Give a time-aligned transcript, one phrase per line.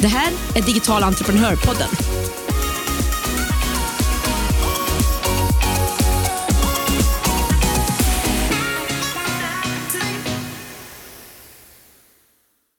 [0.00, 1.88] Det här är Digital entreprenörpodden.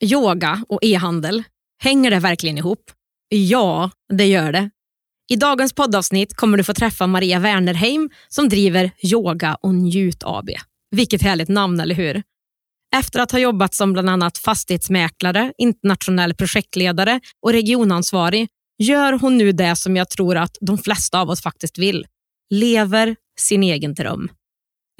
[0.04, 1.44] Yoga och e-handel,
[1.80, 2.92] hänger det verkligen ihop?
[3.30, 4.70] Ja, det gör det.
[5.30, 10.50] I dagens poddavsnitt kommer du få träffa Maria Wernerheim som driver Yoga och Njut AB.
[10.92, 12.24] Vilket härligt namn, eller hur?
[12.96, 19.52] Efter att ha jobbat som bland annat fastighetsmäklare, internationell projektledare och regionansvarig gör hon nu
[19.52, 22.06] det som jag tror att de flesta av oss faktiskt vill.
[22.50, 24.30] Lever sin egen dröm.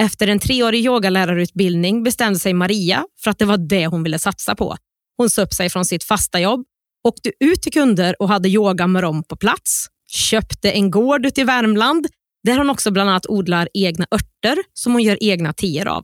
[0.02, 4.56] Efter en treårig yogalärarutbildning bestämde sig Maria för att det var det hon ville satsa
[4.56, 4.78] på.
[5.18, 6.66] Hon sa upp sig från sitt fasta jobb,
[7.08, 11.42] åkte ut till kunder och hade yoga med dem på plats köpte en gård ute
[11.42, 12.08] i Värmland
[12.44, 16.04] där hon också bland annat odlar egna örter som hon gör egna teer av.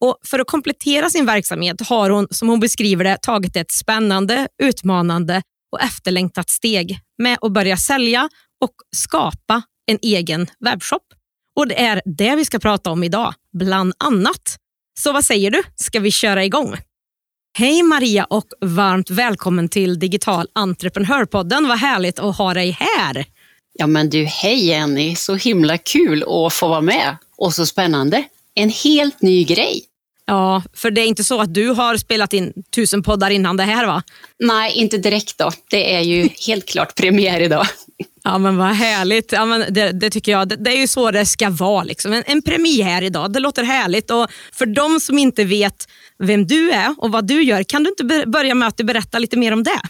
[0.00, 4.48] Och för att komplettera sin verksamhet har hon, som hon beskriver det, tagit ett spännande,
[4.62, 8.28] utmanande och efterlängtat steg med att börja sälja
[8.60, 11.02] och skapa en egen webbshop.
[11.56, 14.56] Och Det är det vi ska prata om idag, bland annat.
[15.00, 15.62] Så vad säger du?
[15.76, 16.76] Ska vi köra igång?
[17.58, 21.68] Hej Maria och varmt välkommen till Digital entreprenörpodden.
[21.68, 23.24] Vad härligt att ha dig här.
[23.72, 28.24] Ja men du, hej Jenny, så himla kul att få vara med och så spännande.
[28.54, 29.89] En helt ny grej.
[30.30, 33.62] Ja, för det är inte så att du har spelat in tusen poddar innan det
[33.62, 34.02] här va?
[34.38, 35.50] Nej, inte direkt då.
[35.70, 37.66] Det är ju helt klart premiär idag.
[38.24, 39.32] Ja men vad härligt.
[39.32, 40.48] Ja, men det, det tycker jag.
[40.48, 41.84] Det, det, är ju så det ska vara.
[41.84, 42.12] Liksom.
[42.12, 43.32] En, en premiär idag.
[43.32, 44.10] Det låter härligt.
[44.10, 45.88] Och för de som inte vet
[46.18, 49.36] vem du är och vad du gör, kan du inte börja med att berätta lite
[49.36, 49.80] mer om det?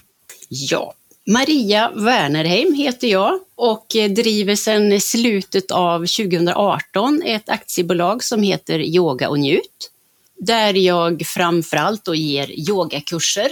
[0.48, 0.94] Ja,
[1.31, 9.28] Maria Wernerheim heter jag och driver sedan slutet av 2018 ett aktiebolag som heter Yoga
[9.28, 9.91] och Njut.
[10.40, 13.48] Där jag framförallt då ger yogakurser.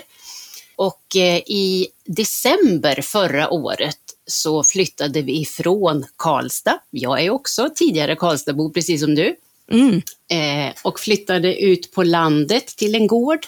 [0.77, 6.79] Och eh, i december förra året så flyttade vi ifrån Karlstad.
[6.91, 9.37] Jag är också tidigare Karlstadbo, precis som du.
[9.71, 10.03] Mm.
[10.29, 13.47] Eh, och flyttade ut på landet till en gård.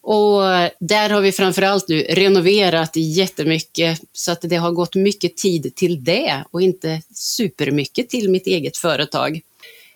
[0.00, 0.42] Och
[0.80, 6.04] där har vi framförallt nu renoverat jättemycket så att det har gått mycket tid till
[6.04, 9.40] det och inte supermycket till mitt eget företag.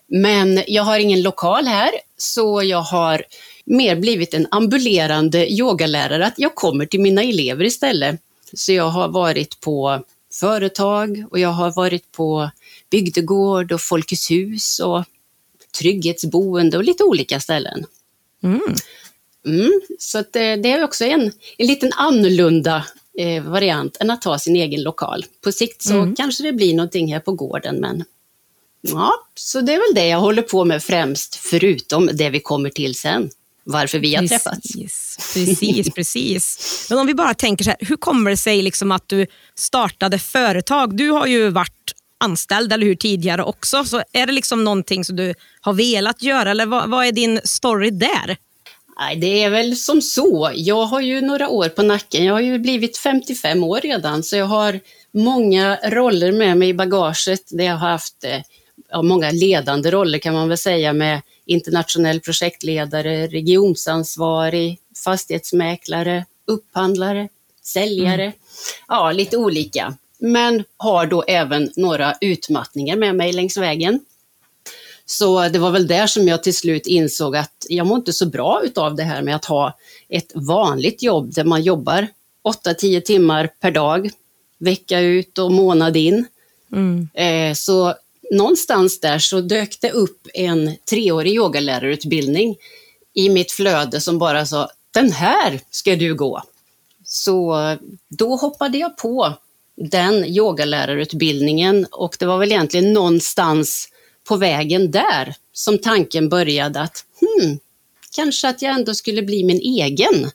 [0.08, 3.24] Men jag har ingen lokal här så jag har
[3.64, 8.20] mer blivit en ambulerande yogalärare, att jag kommer till mina elever istället.
[8.52, 12.50] Så jag har varit på företag och jag har varit på
[12.90, 15.04] bygdegård och Folkets hus och
[15.78, 17.86] trygghetsboende och lite olika ställen.
[18.42, 18.60] Mm.
[19.46, 22.86] Mm, så att, eh, det är också en, en liten annorlunda
[23.18, 25.24] eh, variant än att ha sin egen lokal.
[25.40, 26.16] På sikt så mm.
[26.16, 28.04] kanske det blir någonting här på gården, men
[28.80, 32.70] ja, så det är väl det jag håller på med främst, förutom det vi kommer
[32.70, 33.30] till sen
[33.70, 34.72] varför vi har precis, träffats.
[35.34, 36.86] Precis, precis.
[36.90, 40.18] Men om vi bara tänker så här, hur kommer det sig liksom att du startade
[40.18, 40.96] företag?
[40.96, 43.84] Du har ju varit anställd, eller hur, tidigare också.
[43.84, 47.40] Så är det liksom någonting som du har velat göra, eller vad, vad är din
[47.44, 48.36] story där?
[48.98, 50.50] Nej, det är väl som så.
[50.54, 52.24] Jag har ju några år på nacken.
[52.24, 54.80] Jag har ju blivit 55 år redan, så jag har
[55.14, 57.42] många roller med mig i bagaget.
[57.50, 58.40] Det jag har haft eh,
[58.90, 67.28] ja, många ledande roller kan man väl säga med internationell projektledare, regionsansvarig, fastighetsmäklare, upphandlare,
[67.62, 68.24] säljare.
[68.24, 68.36] Mm.
[68.88, 69.94] Ja, lite olika.
[70.18, 74.00] Men har då även några utmattningar med mig längs vägen.
[75.06, 78.26] Så det var väl där som jag till slut insåg att jag mår inte så
[78.26, 82.08] bra utav det här med att ha ett vanligt jobb där man jobbar
[82.64, 84.10] 8-10 timmar per dag,
[84.58, 86.26] vecka ut och månad in.
[86.72, 87.08] Mm.
[87.14, 87.94] Eh, så
[88.30, 92.56] någonstans där så dök det upp en treårig yogalärarutbildning
[93.14, 96.42] i mitt flöde som bara sa, den här ska du gå.
[97.04, 97.56] Så
[98.08, 99.32] då hoppade jag på
[99.76, 103.88] den yogalärarutbildningen och det var väl egentligen någonstans
[104.28, 107.58] på vägen där som tanken började att hmm,
[108.14, 110.30] kanske att jag ändå skulle bli min egen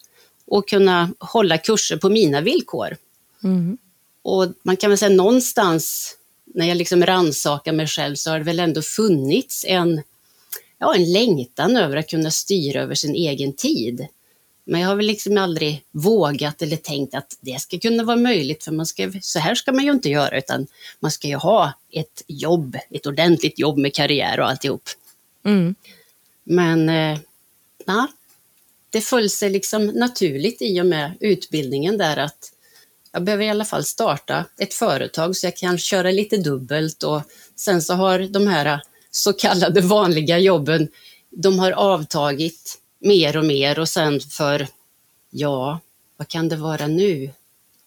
[0.47, 2.97] och kunna hålla kurser på mina villkor.
[3.43, 3.77] Mm.
[4.21, 6.15] Och man kan väl säga någonstans
[6.53, 10.01] när jag liksom rannsakar mig själv så har det väl ändå funnits en,
[10.77, 14.07] ja, en längtan över att kunna styra över sin egen tid.
[14.65, 18.63] Men jag har väl liksom aldrig vågat eller tänkt att det ska kunna vara möjligt,
[18.63, 20.67] för man ska, så här ska man ju inte göra, utan
[20.99, 24.89] man ska ju ha ett jobb, ett ordentligt jobb med karriär och alltihop.
[25.45, 25.75] Mm.
[26.43, 27.19] Men eh,
[27.85, 28.07] na,
[28.89, 32.52] det föll sig liksom naturligt i och med utbildningen där att
[33.13, 37.21] jag behöver i alla fall starta ett företag så jag kan köra lite dubbelt och
[37.55, 38.81] sen så har de här
[39.11, 40.87] så kallade vanliga jobben,
[41.29, 44.67] de har avtagit mer och mer och sen för,
[45.29, 45.79] ja,
[46.17, 47.29] vad kan det vara nu?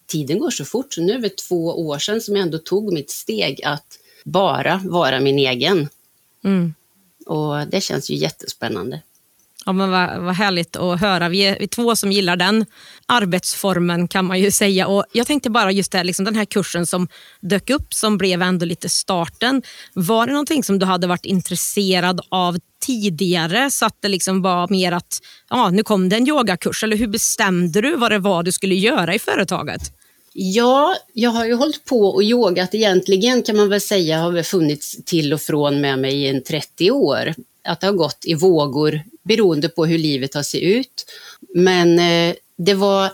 [0.07, 2.93] Tiden går så fort, så nu är det två år sedan som jag ändå tog
[2.93, 5.89] mitt steg att bara vara min egen.
[6.45, 6.75] Mm.
[7.27, 9.03] Och det känns ju jättespännande.
[9.67, 11.29] Ja, men vad, vad härligt att höra.
[11.29, 12.67] Vi är, vi är två som gillar den
[13.07, 14.87] arbetsformen kan man ju säga.
[14.87, 17.09] Och jag tänkte bara just det, liksom den här kursen som
[17.41, 19.63] dök upp som blev ändå lite starten.
[19.93, 24.69] Var det någonting som du hade varit intresserad av tidigare så att det liksom var
[24.69, 25.21] mer att
[25.51, 26.85] ja, nu kom det en yogakurs?
[26.85, 29.93] Eller hur bestämde du vad det var du skulle göra i företaget?
[30.33, 34.45] Ja, jag har ju hållit på och yogat egentligen kan man väl säga har väl
[34.45, 37.35] funnits till och från med mig i en 30 år.
[37.67, 41.07] Att det har gått i vågor beroende på hur livet har sett ut.
[41.55, 43.11] Men eh, det var,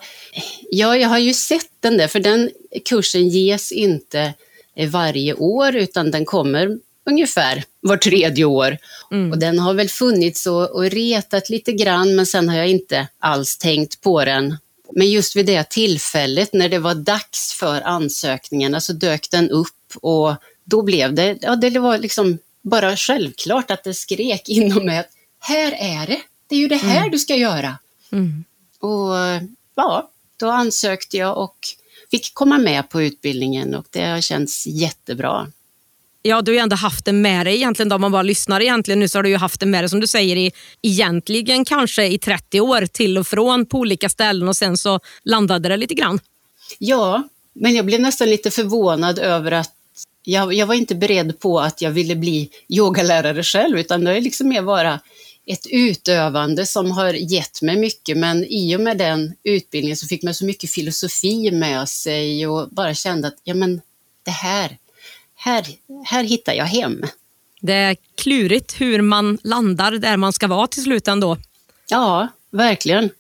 [0.70, 2.50] ja jag har ju sett den där, för den
[2.84, 4.34] kursen ges inte
[4.76, 8.78] eh, varje år utan den kommer ungefär var tredje år.
[9.10, 9.32] Mm.
[9.32, 13.08] Och den har väl funnits och, och retat lite grann men sen har jag inte
[13.19, 14.56] alls tänkt på den.
[14.94, 19.96] Men just vid det tillfället när det var dags för ansökningarna så dök den upp
[20.02, 20.34] och
[20.64, 25.10] då blev det, ja det var liksom bara självklart att det skrek inom mig att
[25.38, 27.10] här är det, det är ju det här Mm.
[27.10, 27.78] du ska göra.
[28.12, 28.44] Mm.
[28.80, 29.14] Och
[29.74, 31.56] ja, då ansökte jag och
[32.10, 35.46] fick komma med på utbildningen och det har känts jättebra.
[36.24, 37.88] Ja, du har ju ändå haft det med dig egentligen.
[37.88, 39.88] Då, om man bara lyssnar egentligen nu så har du ju haft det med dig
[39.88, 44.48] som du säger i egentligen kanske i 30 år till och från på olika ställen
[44.48, 46.18] och sen så landade det lite grann.
[46.78, 47.22] Ja,
[47.52, 49.70] men jag blev nästan lite förvånad över att
[50.24, 54.20] jag, jag var inte beredd på att jag ville bli yogalärare själv, utan det är
[54.20, 55.00] liksom mer bara
[55.46, 60.22] ett utövande som har gett mig mycket, men i och med den utbildningen så fick
[60.22, 63.80] man så mycket filosofi med sig och bara kände att ja, men
[64.22, 64.78] det här,
[65.34, 65.66] här,
[66.04, 67.02] här hittar jag hem.
[67.60, 71.36] Det är klurigt hur man landar där man ska vara till slut ändå.
[71.88, 73.10] Ja, verkligen.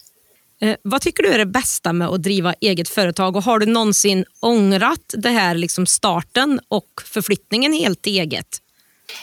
[0.62, 3.66] Eh, vad tycker du är det bästa med att driva eget företag och har du
[3.66, 8.58] någonsin ångrat det här liksom starten och förflyttningen helt till eget?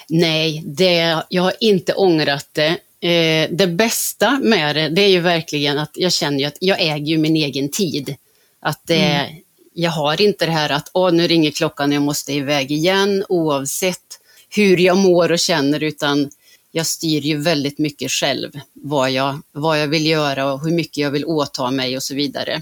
[0.09, 2.77] Nej, det, jag har inte ångrat det.
[3.09, 7.17] Eh, det bästa med det, det är ju verkligen att jag känner att jag äger
[7.17, 8.15] min egen tid.
[8.61, 9.29] Att det,
[9.73, 14.19] Jag har inte det här att Åh, nu ringer klockan, jag måste iväg igen, oavsett
[14.49, 16.29] hur jag mår och känner, utan
[16.71, 20.97] jag styr ju väldigt mycket själv vad jag, vad jag vill göra och hur mycket
[20.97, 22.61] jag vill åta mig och så vidare.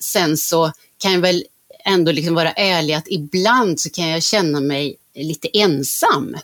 [0.00, 1.44] Sen så kan jag väl
[1.84, 6.36] ändå liksom vara ärlig att ibland så kan jag känna mig lite ensam.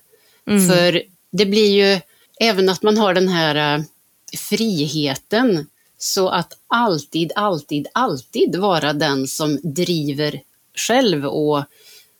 [0.46, 0.68] Mm.
[0.68, 2.00] För det blir ju,
[2.40, 3.84] även att man har den här eh,
[4.36, 5.66] friheten,
[5.98, 10.40] så att alltid, alltid, alltid vara den som driver
[10.74, 11.64] själv och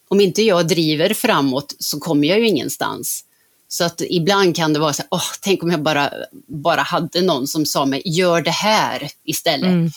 [0.09, 3.25] om inte jag driver framåt så kommer jag ju ingenstans.
[3.69, 6.11] Så att ibland kan det vara så här, åh, tänk om jag bara,
[6.47, 9.69] bara hade någon som sa mig, gör det här istället.
[9.69, 9.91] Mm.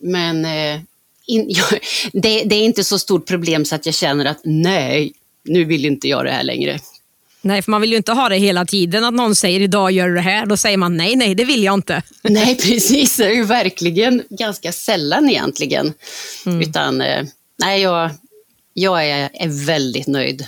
[0.00, 0.80] Men eh,
[1.26, 1.80] in, jag,
[2.12, 5.12] det, det är inte så stort problem så att jag känner att nej,
[5.44, 6.78] nu vill inte jag det här längre.
[7.44, 10.08] Nej, för man vill ju inte ha det hela tiden att någon säger idag gör
[10.08, 10.46] du det här.
[10.46, 12.02] Då säger man nej, nej, det vill jag inte.
[12.22, 13.16] Nej, precis.
[13.16, 15.92] Det är ju verkligen ganska sällan egentligen.
[16.62, 17.24] Utan, eh,
[17.58, 18.10] nej, jag,
[18.74, 20.46] jag är, är väldigt nöjd.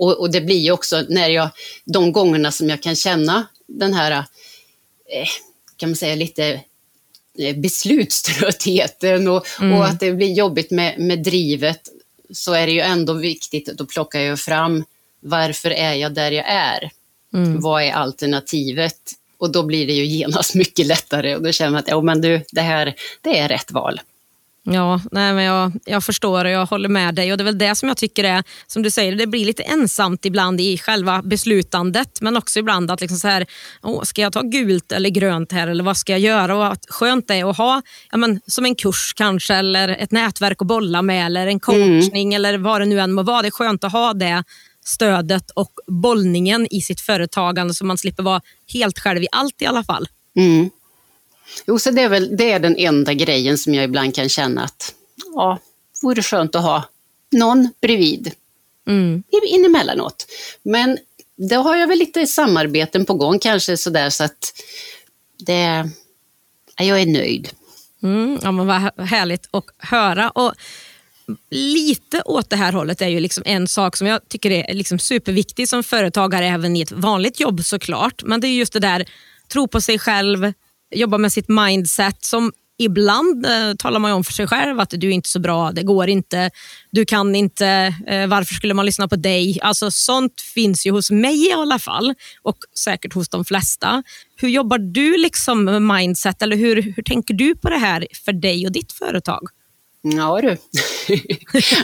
[0.00, 1.50] Och, och det blir ju också när jag,
[1.84, 5.28] de gångerna som jag kan känna den här, eh,
[5.76, 6.60] kan man säga lite
[7.38, 11.80] eh, beslutströttheten och, och att det blir jobbigt med, med drivet,
[12.32, 14.84] så är det ju ändå viktigt, då plockar jag fram
[15.20, 16.90] varför är jag där jag är?
[17.60, 19.00] Vad är alternativet?
[19.38, 22.20] Och då blir det ju genast mycket lättare och då känner man att ja, men
[22.20, 24.00] du, det här det är rätt val.
[24.62, 27.32] Ja, nej, men jag, jag förstår och jag håller med dig.
[27.32, 29.62] Och Det är väl det som jag tycker är, som du säger, det blir lite
[29.62, 32.20] ensamt ibland i själva beslutandet.
[32.20, 33.46] Men också ibland att liksom så här,
[33.82, 36.56] åh, ska jag ta gult eller grönt här eller vad ska jag göra?
[36.56, 40.10] Och att skönt det är att ha ja, men, som en kurs kanske eller ett
[40.12, 43.42] nätverk att bolla med eller en coachning eller vad det nu än må vara.
[43.42, 44.44] Det är skönt att ha det
[44.84, 48.40] stödet och bollningen i sitt företagande så man slipper vara
[48.72, 50.08] helt själv i allt i alla fall.
[50.36, 50.70] Mm.
[51.66, 54.64] Jo, så det är väl det är den enda grejen som jag ibland kan känna
[54.64, 54.94] att
[55.34, 55.58] ja,
[56.02, 56.84] vore skönt att ha
[57.32, 58.32] någon bredvid
[58.88, 59.22] Mm.
[59.46, 60.10] in-.
[60.62, 60.98] Men
[61.36, 64.52] då har jag väl lite samarbeten på gång kanske sådär så att
[65.38, 65.90] det,
[66.76, 67.50] Jag är nöjd.
[68.02, 70.30] Mm, ja, men vad härligt att höra.
[70.30, 70.54] Och
[71.50, 74.98] lite åt det här hållet är ju liksom en sak som jag tycker är liksom
[74.98, 78.22] superviktig som företagare även i ett vanligt jobb såklart.
[78.22, 79.04] Men det är just det där,
[79.48, 80.52] tro på sig själv,
[80.90, 85.08] jobba med sitt mindset som ibland eh, talar man om för sig själv att du
[85.08, 86.50] är inte så bra, det går inte,
[86.90, 89.58] du kan inte, eh, varför skulle man lyssna på dig?
[89.62, 94.02] Alltså Sånt finns ju hos mig i alla fall och säkert hos de flesta.
[94.36, 98.32] Hur jobbar du liksom med mindset eller hur, hur tänker du på det här för
[98.32, 99.48] dig och ditt företag?
[100.02, 100.56] Ja du.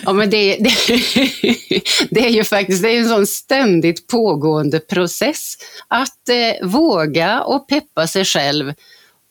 [0.04, 0.70] ja, men det, det,
[2.10, 5.54] det, är ju faktiskt det är en sån ständigt pågående process
[5.88, 8.72] att eh, våga och peppa sig själv.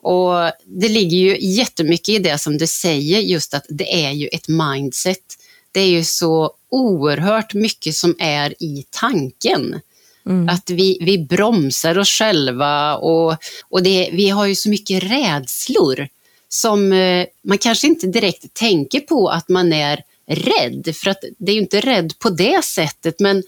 [0.05, 4.27] Och det ligger ju jättemycket i det som du säger, just att det är ju
[4.27, 5.23] ett mindset.
[5.71, 9.79] Det är ju så oerhört mycket som är i tanken.
[10.25, 10.49] Mm.
[10.49, 13.35] Att vi, vi bromsar oss själva och,
[13.69, 16.07] och det, vi har ju så mycket rädslor
[16.49, 21.51] som eh, man kanske inte direkt tänker på att man är rädd, för att det
[21.51, 23.43] är ju inte rädd på det sättet, men,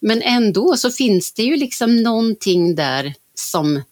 [0.00, 3.82] men ändå så finns det ju liksom någonting där som,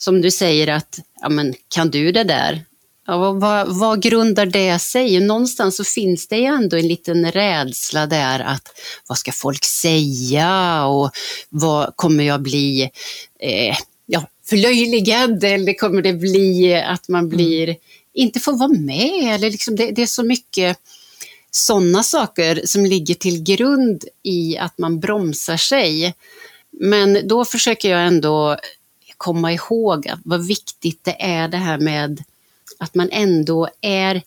[0.00, 2.64] som du säger att, ja men kan du det där?
[3.06, 5.20] Ja, vad, vad grundar det sig?
[5.20, 8.68] Någonstans så finns det ju ändå en liten rädsla där att
[9.08, 11.10] vad ska folk säga och
[11.48, 12.82] vad kommer jag bli
[13.40, 13.76] eh,
[14.06, 17.76] ja, förlöjligad eller kommer det bli att man blir mm
[18.14, 19.34] inte får vara med.
[19.34, 20.78] Eller liksom det, det är så mycket
[21.50, 26.14] sådana saker som ligger till grund i att man bromsar sig.
[26.80, 28.56] Men då försöker jag ändå
[29.20, 32.24] komma ihåg vad viktigt det är det här med
[32.78, 34.22] att man ändå är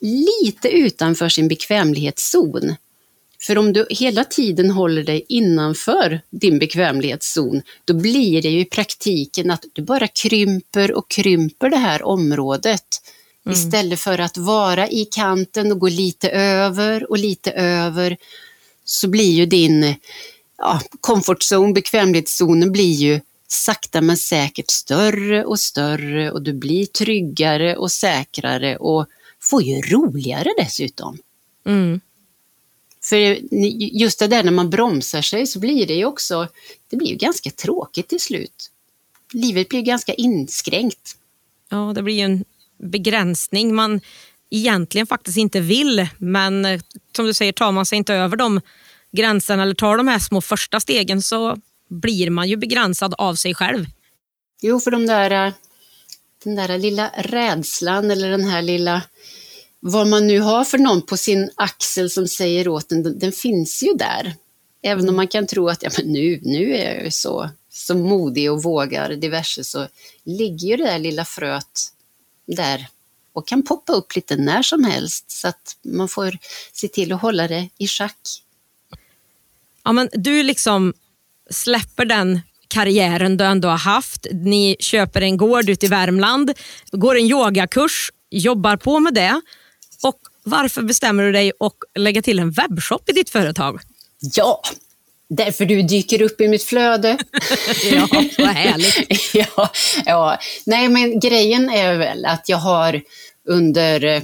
[0.00, 2.74] lite utanför sin bekvämlighetszon.
[3.40, 8.64] För om du hela tiden håller dig innanför din bekvämlighetszon, då blir det ju i
[8.64, 13.02] praktiken att du bara krymper och krymper det här området.
[13.46, 13.58] Mm.
[13.58, 18.16] Istället för att vara i kanten och gå lite över och lite över
[18.84, 19.94] så blir ju din
[20.58, 26.86] ja, comfort zone, bekvämlighetszonen blir ju sakta men säkert större och större och du blir
[26.86, 29.06] tryggare och säkrare och
[29.40, 31.18] får ju roligare dessutom.
[31.66, 32.00] Mm.
[33.02, 33.16] För
[34.00, 36.48] just det där när man bromsar sig så blir det ju också,
[36.90, 38.70] det blir ju ganska tråkigt till slut.
[39.32, 41.16] Livet blir ganska inskränkt.
[41.68, 42.44] Ja, det blir ju en
[42.78, 44.00] begränsning man
[44.50, 46.08] egentligen faktiskt inte vill.
[46.18, 46.80] Men eh,
[47.16, 48.60] som du säger, tar man sig inte över de
[49.12, 53.54] gränserna eller tar de här små första stegen så blir man ju begränsad av sig
[53.54, 53.86] själv.
[54.60, 55.52] Jo, för de där, eh,
[56.44, 59.02] den där lilla rädslan eller den här lilla
[59.80, 63.32] vad man nu har för någon på sin axel som säger åt en, den, den
[63.32, 64.34] finns ju där.
[64.82, 65.16] Även om mm.
[65.16, 68.62] man kan tro att ja, men nu, nu är jag ju så, så modig och
[68.62, 69.88] vågar diverse så
[70.24, 71.92] ligger ju det där lilla fröet
[72.46, 72.86] där
[73.32, 76.38] och kan poppa upp lite när som helst så att man får
[76.72, 78.42] se till att hålla det i schack.
[79.84, 80.94] Ja, men du liksom
[81.50, 84.26] släpper den karriären du ändå har haft.
[84.32, 86.52] Ni köper en gård ute i Värmland,
[86.92, 89.40] går en yogakurs, jobbar på med det.
[90.02, 93.80] Och Varför bestämmer du dig att lägga till en webbshop i ditt företag?
[94.34, 94.62] Ja,
[95.30, 97.18] Därför du dyker upp i mitt flöde.
[97.92, 99.34] ja, vad härligt.
[99.34, 99.70] ja,
[100.06, 103.02] ja, nej men grejen är väl att jag har
[103.48, 104.22] under,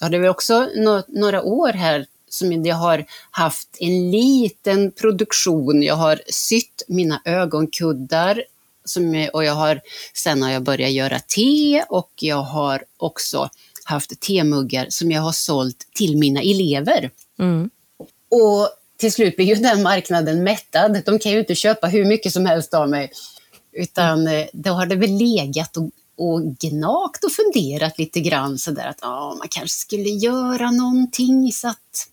[0.00, 5.82] ja det väl också no några år här som jag har haft en liten produktion.
[5.82, 8.42] Jag har sytt mina ögonkuddar
[8.84, 9.80] som, och jag har,
[10.14, 13.50] sen har jag börjat göra te och jag har också
[13.84, 17.10] haft temuggar som jag har sålt till mina elever.
[17.38, 17.70] Mm.
[18.30, 21.02] Och till slut blir ju den marknaden mättad.
[21.06, 23.12] De kan ju inte köpa hur mycket som helst av mig.
[23.72, 28.88] Utan eh, då har det väl legat och, och gnagt och funderat lite grann sådär
[28.88, 32.06] att ja, man kanske skulle göra någonting så att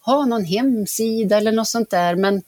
[0.00, 2.16] ha någon hemsida eller något sånt där.
[2.16, 2.42] Men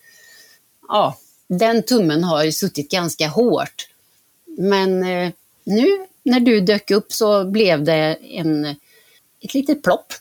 [0.88, 1.18] ja,
[1.49, 3.88] den tummen har ju suttit ganska hårt.
[4.59, 5.33] Men eh,
[5.64, 8.64] nu när du dök upp så blev det en,
[9.40, 10.12] ett litet plopp.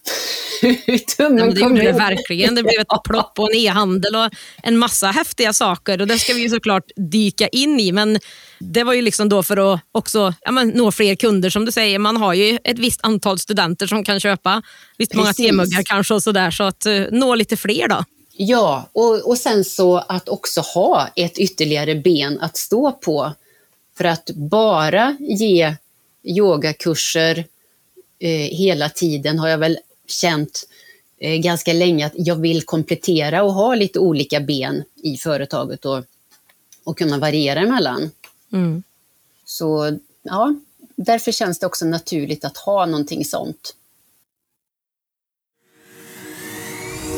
[1.17, 2.55] Tummen det gjorde det verkligen.
[2.55, 4.29] Det blev ett plopp och en e-handel och
[4.63, 6.01] en massa häftiga saker.
[6.01, 7.91] Och Det ska vi såklart dyka in i.
[7.91, 8.19] Men
[8.60, 11.50] det var ju liksom då för att också ja, men, nå fler kunder.
[11.50, 14.62] Som du säger, man har ju ett visst antal studenter som kan köpa
[14.98, 16.51] visst många temuggar kanske och sådär.
[16.51, 18.03] Så att uh, nå lite fler då.
[18.38, 23.34] Ja, och, och sen så att också ha ett ytterligare ben att stå på.
[23.98, 25.75] För att bara ge
[26.24, 27.45] yogakurser
[28.19, 30.67] eh, hela tiden har jag väl känt
[31.17, 36.03] eh, ganska länge att jag vill komplettera och ha lite olika ben i företaget och,
[36.83, 38.12] och kunna variera emellan.
[38.53, 38.83] Mm.
[39.45, 40.55] Så ja,
[40.95, 43.75] därför känns det också naturligt att ha någonting sånt.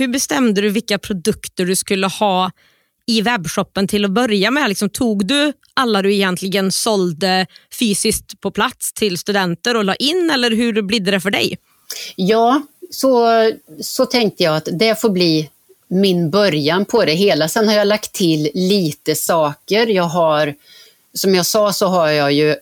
[0.00, 2.50] Hur bestämde du vilka produkter du skulle ha
[3.06, 4.68] i webbshoppen till att börja med?
[4.68, 7.46] Liksom, tog du alla du egentligen sålde
[7.78, 11.58] fysiskt på plats till studenter och la in eller hur blev det för dig?
[12.16, 13.26] Ja, så,
[13.80, 15.50] så tänkte jag att det får bli
[15.88, 17.48] min början på det hela.
[17.48, 19.86] Sen har jag lagt till lite saker.
[19.86, 20.54] Jag har,
[21.14, 22.56] som jag sa så har jag ju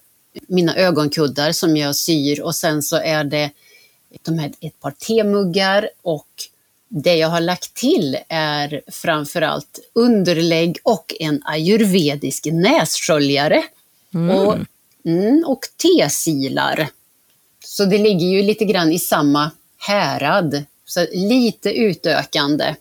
[0.48, 3.50] mina ögonkuddar som jag syr och sen så är det
[4.22, 6.26] de här, ett par temuggar och
[6.88, 13.62] det jag har lagt till är framförallt underlägg och en ayurvedisk nässköljare.
[14.14, 14.36] Mm.
[14.36, 14.56] Och,
[15.04, 16.88] mm, och tesilar.
[17.64, 20.64] Så det ligger ju lite grann i samma härad.
[20.84, 22.74] Så lite utökande.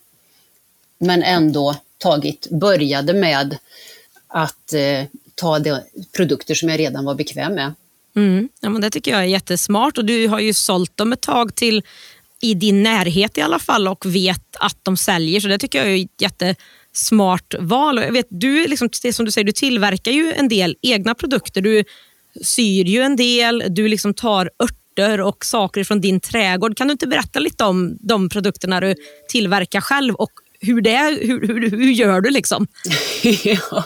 [0.97, 3.57] Men ändå tagit, började med
[4.27, 5.03] att eh,
[5.35, 5.79] ta de
[6.15, 7.73] produkter som jag redan var bekväm med.
[8.15, 8.49] Mm.
[8.59, 11.55] Ja, men det tycker jag är jättesmart och du har ju sålt dem ett tag
[11.55, 11.83] till
[12.41, 15.39] i din närhet i alla fall och vet att de säljer.
[15.39, 17.97] Så det tycker jag är ett jättesmart val.
[17.97, 21.61] Jag vet, du, liksom, det som du säger, du tillverkar ju en del egna produkter.
[21.61, 21.83] Du
[22.43, 26.77] syr ju en del, du liksom tar örter och saker från din trädgård.
[26.77, 28.95] Kan du inte berätta lite om de produkterna du
[29.29, 32.29] tillverkar själv och hur, det, hur, hur, hur gör du?
[32.29, 32.67] liksom?
[33.43, 33.83] ja.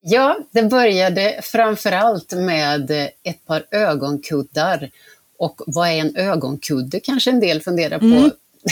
[0.00, 2.90] ja, det började framförallt med
[3.22, 4.90] ett par ögonkuddar
[5.38, 8.04] och vad är en ögonkudde kanske en del funderar på.
[8.04, 8.30] Mm.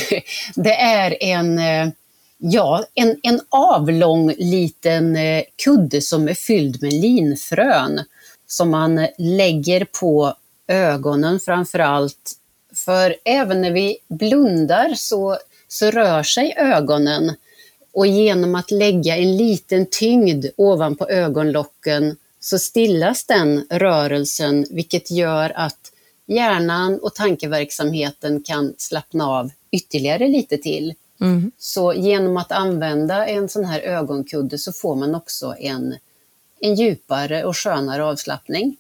[0.55, 1.88] Det är en, eh,
[2.38, 8.01] ja, en, en avlång liten eh, kudde som är fylld med linfrön
[8.46, 10.35] som man lägger på
[10.68, 12.33] ögonen framför allt.
[12.75, 17.33] För även när vi blundar så, så rör sig ögonen
[17.92, 25.53] och genom att lägga en liten tyngd ovanpå ögonlocken så stillas den rörelsen vilket gör
[25.55, 25.91] att
[26.35, 30.95] hjärnan och tankeverksamheten kan slappna av ytterligare lite till.
[31.21, 31.53] Mm.
[31.59, 35.97] Så genom att använda en sån här ögonkudde så får man också en,
[36.61, 38.77] en djupare och skönare avslappning.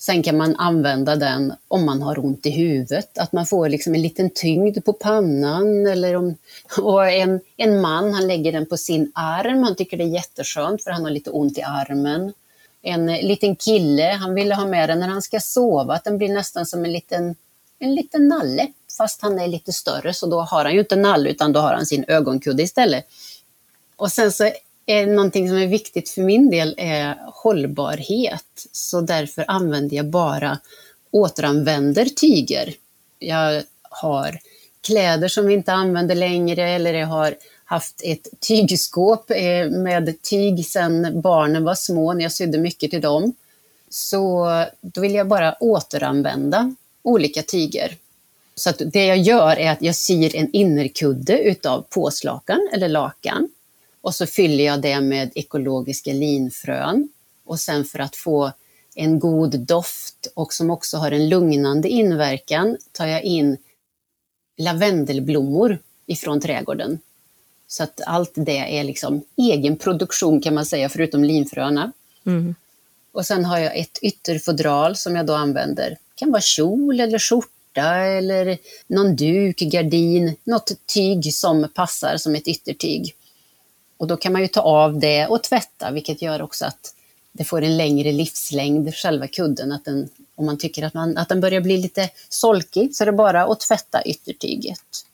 [0.00, 3.94] Sen kan man använda den om man har ont i huvudet, att man får liksom
[3.94, 5.86] en liten tyngd på pannan.
[5.86, 6.34] Eller om,
[6.78, 10.84] och en, en man han lägger den på sin arm, han tycker det är jätteskönt
[10.84, 12.32] för han har lite ont i armen
[12.82, 16.28] en liten kille, han ville ha med den när han ska sova, att den blir
[16.28, 17.34] nästan som en liten,
[17.78, 18.66] en liten nalle.
[18.98, 21.74] Fast han är lite större så då har han ju inte nalle utan då har
[21.74, 23.06] han sin ögonkudde istället.
[23.96, 24.50] Och sen så
[24.86, 28.66] är någonting som är viktigt för min del är hållbarhet.
[28.72, 30.58] Så därför använder jag bara
[31.10, 32.74] återanvänder tyger.
[33.18, 34.38] Jag har
[34.80, 37.34] kläder som vi inte använder längre eller jag har
[37.68, 43.00] haft ett tygskåp eh, med tyg sedan barnen var små, när jag sydde mycket till
[43.00, 43.34] dem.
[43.88, 44.48] Så
[44.80, 47.96] då vill jag bara återanvända olika tyger.
[48.54, 53.48] Så att det jag gör är att jag syr en innerkudde utav påslakan eller lakan.
[54.00, 57.08] Och så fyller jag det med ekologiska linfrön.
[57.44, 58.52] Och sen för att få
[58.94, 63.56] en god doft och som också har en lugnande inverkan tar jag in
[64.56, 66.98] lavendelblommor ifrån trädgården.
[67.68, 71.92] Så att allt det är liksom egen produktion kan man säga, förutom linfröna.
[72.26, 72.54] Mm.
[73.12, 75.90] Och sen har jag ett ytterfodral som jag då använder.
[75.90, 82.34] Det kan vara kjol eller skjorta eller någon duk, gardin, något tyg som passar som
[82.34, 83.14] ett yttertyg.
[83.96, 86.94] Och då kan man ju ta av det och tvätta, vilket gör också att
[87.32, 89.72] det får en längre livslängd, själva kudden.
[89.72, 93.06] Att den, om man tycker att, man, att den börjar bli lite solkig så är
[93.06, 95.04] det bara att tvätta yttertyget.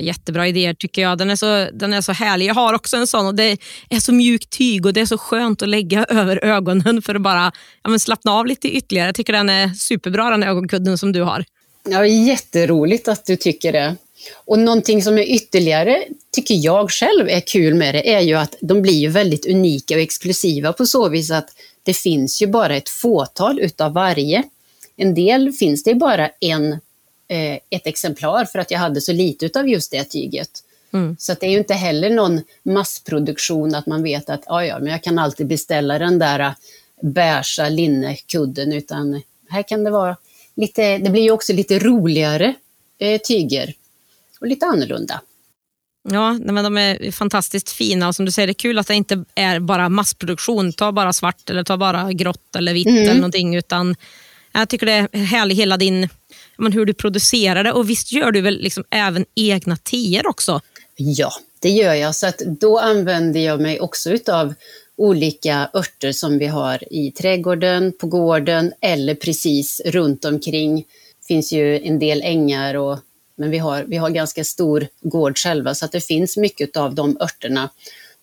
[0.00, 1.18] Jättebra idéer tycker jag.
[1.18, 2.46] Den är, så, den är så härlig.
[2.46, 3.58] Jag har också en sån och det
[3.90, 7.22] är så mjukt tyg och det är så skönt att lägga över ögonen för att
[7.22, 9.08] bara ja, men slappna av lite ytterligare.
[9.08, 11.44] Jag tycker den är superbra den ögonkudden som du har.
[11.88, 13.96] Ja, jätteroligt att du tycker det.
[14.44, 18.56] Och någonting som är ytterligare, tycker jag själv är kul med det, är ju att
[18.60, 21.48] de blir ju väldigt unika och exklusiva på så vis att
[21.82, 24.42] det finns ju bara ett fåtal utav varje.
[24.96, 26.78] En del finns det bara en
[27.70, 30.50] ett exemplar för att jag hade så lite av just det tyget.
[30.92, 31.16] Mm.
[31.18, 34.88] Så det är ju inte heller någon massproduktion att man vet att ja, ja, men
[34.88, 36.52] jag kan alltid beställa den där äh,
[37.02, 40.16] beiga linnekudden, utan här kan det vara
[40.54, 42.54] lite, det blir ju också lite roligare
[42.98, 43.74] eh, tyger
[44.40, 45.20] och lite annorlunda.
[46.08, 48.94] Ja, men de är fantastiskt fina och som du säger, det är kul att det
[48.94, 50.72] inte är bara massproduktion.
[50.72, 53.02] Ta bara svart eller ta bara grått eller vitt mm.
[53.02, 53.56] eller någonting.
[53.56, 53.96] Utan
[54.52, 56.08] jag tycker det är härligt hela din,
[56.58, 57.72] men hur du producerar det.
[57.72, 60.60] Och visst gör du väl liksom även egna teer också?
[60.96, 62.14] Ja, det gör jag.
[62.14, 64.54] Så att då använder jag mig också utav
[64.96, 70.76] olika örter som vi har i trädgården, på gården eller precis runt omkring.
[71.20, 72.98] Det finns ju en del ängar och
[73.36, 76.94] men vi har, vi har ganska stor gård själva så att det finns mycket av
[76.94, 77.70] de örterna.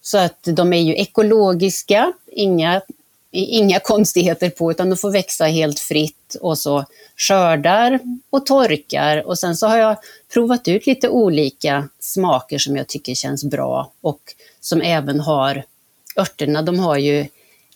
[0.02, 2.82] Så att de är ju ekologiska, inga,
[3.34, 6.86] inga konstigheter på utan de får växa helt fritt och så
[7.18, 9.98] skördar och torkar och sen så har jag
[10.34, 14.22] provat ut lite olika smaker som jag tycker känns bra och
[14.62, 15.64] som även har
[16.18, 17.28] örterna, de har ju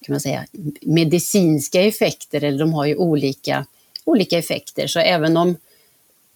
[0.01, 0.45] kan man säga,
[0.81, 3.65] medicinska effekter eller de har ju olika,
[4.05, 4.87] olika effekter.
[4.87, 5.55] Så även om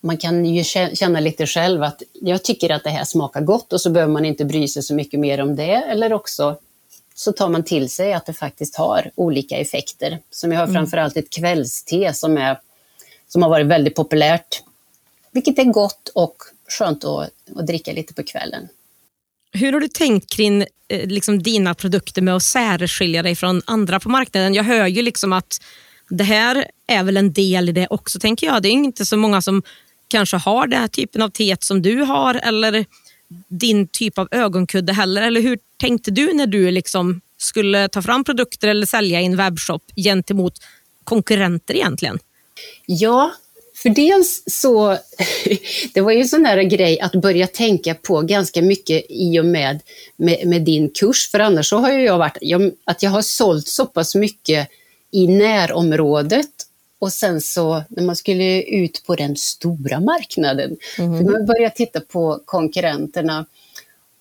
[0.01, 3.81] man kan ju känna lite själv att jag tycker att det här smakar gott och
[3.81, 5.73] så behöver man inte bry sig så mycket mer om det.
[5.73, 6.57] Eller också
[7.21, 10.19] så tar man till sig att det faktiskt har olika effekter.
[10.31, 10.73] Som jag har mm.
[10.73, 12.59] framförallt ett kvällste som, är,
[13.27, 14.63] som har varit väldigt populärt.
[15.31, 16.35] Vilket är gott och
[16.67, 18.67] skönt att, att dricka lite på kvällen.
[19.51, 23.99] Hur har du tänkt kring eh, liksom, dina produkter med att särskilja dig från andra
[23.99, 24.53] på marknaden?
[24.53, 25.61] Jag hör ju liksom att
[26.09, 28.61] det här är väl en del i det också, tänker jag.
[28.61, 29.63] Det är inte så många som
[30.07, 32.85] kanske har den här typen av teet som du har eller
[33.47, 35.21] din typ av ögonkudde heller.
[35.21, 39.37] Eller hur tänkte du när du liksom skulle ta fram produkter eller sälja i en
[39.37, 40.53] webbshop gentemot
[41.03, 42.19] konkurrenter egentligen?
[42.85, 43.31] Ja,
[43.75, 44.97] för dels så,
[45.93, 49.45] det var ju en sån där grej att börja tänka på ganska mycket i och
[49.45, 49.79] med,
[50.17, 53.67] med, med din kurs, för annars så har jag varit, jag, att jag har sålt
[53.67, 54.67] så pass mycket
[55.11, 56.49] i närområdet
[57.01, 61.31] och sen så när man skulle ut på den stora marknaden, mm.
[61.31, 63.45] man börja titta på konkurrenterna.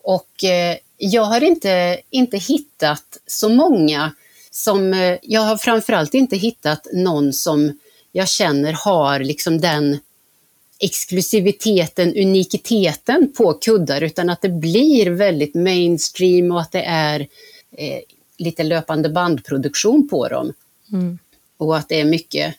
[0.03, 4.13] Och eh, jag har inte, inte hittat så många
[4.51, 7.79] som, eh, jag har framförallt inte hittat någon som
[8.13, 9.99] jag känner har liksom den
[10.79, 17.21] exklusiviteten, unikiteten på kuddar, utan att det blir väldigt mainstream och att det är
[17.73, 18.01] eh,
[18.39, 20.53] lite löpande bandproduktion på dem.
[20.93, 21.19] Mm.
[21.57, 22.55] Och att det är mycket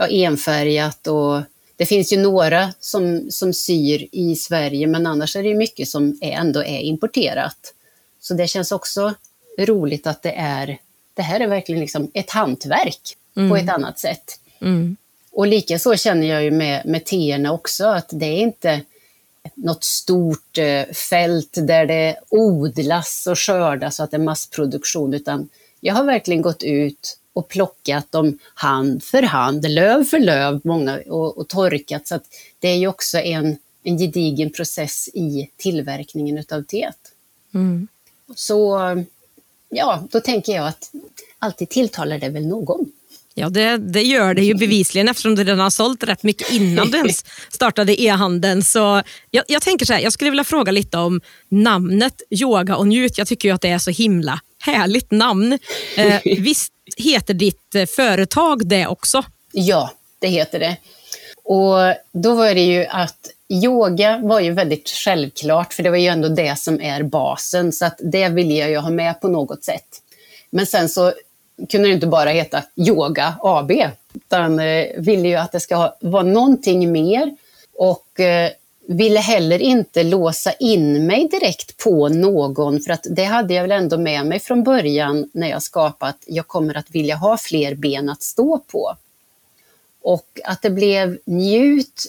[0.00, 1.42] ja, enfärgat och
[1.76, 6.18] det finns ju några som, som syr i Sverige, men annars är det mycket som
[6.20, 7.74] är, ändå är importerat.
[8.20, 9.14] Så det känns också
[9.58, 10.78] roligt att det är,
[11.14, 13.50] det här är verkligen liksom ett hantverk mm.
[13.50, 14.40] på ett annat sätt.
[14.60, 14.96] Mm.
[15.32, 18.80] Och lika så känner jag ju med, med teerna också, att det är inte
[19.54, 25.48] något stort eh, fält där det odlas och skördas så att det är massproduktion, utan
[25.80, 31.00] jag har verkligen gått ut och plockat dem hand för hand, löv för löv, många,
[31.06, 32.06] och, och torkat.
[32.06, 32.20] Så
[32.58, 36.98] det är ju också en, en gedigen process i tillverkningen utav teet.
[37.54, 37.88] Mm.
[38.34, 38.78] Så
[39.68, 40.92] ja, då tänker jag att
[41.38, 42.92] alltid tilltalar det väl någon.
[43.34, 46.90] Ja, det, det, gör det ju bevisligen eftersom du redan har sålt rätt mycket innan
[46.90, 48.62] du ens startade e-handeln.
[48.62, 52.86] Så jag, jag, tänker så här, jag skulle vilja fråga lite om namnet Yoga och
[52.86, 53.18] njut.
[53.18, 55.58] Jag tycker att det är så himla härligt namn.
[55.96, 59.22] Eh, visst heter ditt eh, företag det också?
[59.52, 60.76] Ja, det heter det.
[61.44, 66.06] Och då var det ju att yoga var ju väldigt självklart, för det var ju
[66.06, 69.64] ändå det som är basen, så att det ville jag ju ha med på något
[69.64, 70.02] sätt.
[70.50, 71.12] Men sen så
[71.68, 73.72] kunde det inte bara heta Yoga AB,
[74.14, 77.36] utan eh, ville ju att det ska vara någonting mer
[77.74, 78.50] och eh,
[78.92, 83.72] ville heller inte låsa in mig direkt på någon, för att det hade jag väl
[83.72, 88.08] ändå med mig från början när jag skapat, jag kommer att vilja ha fler ben
[88.08, 88.96] att stå på.
[90.02, 92.02] Och att det blev njut,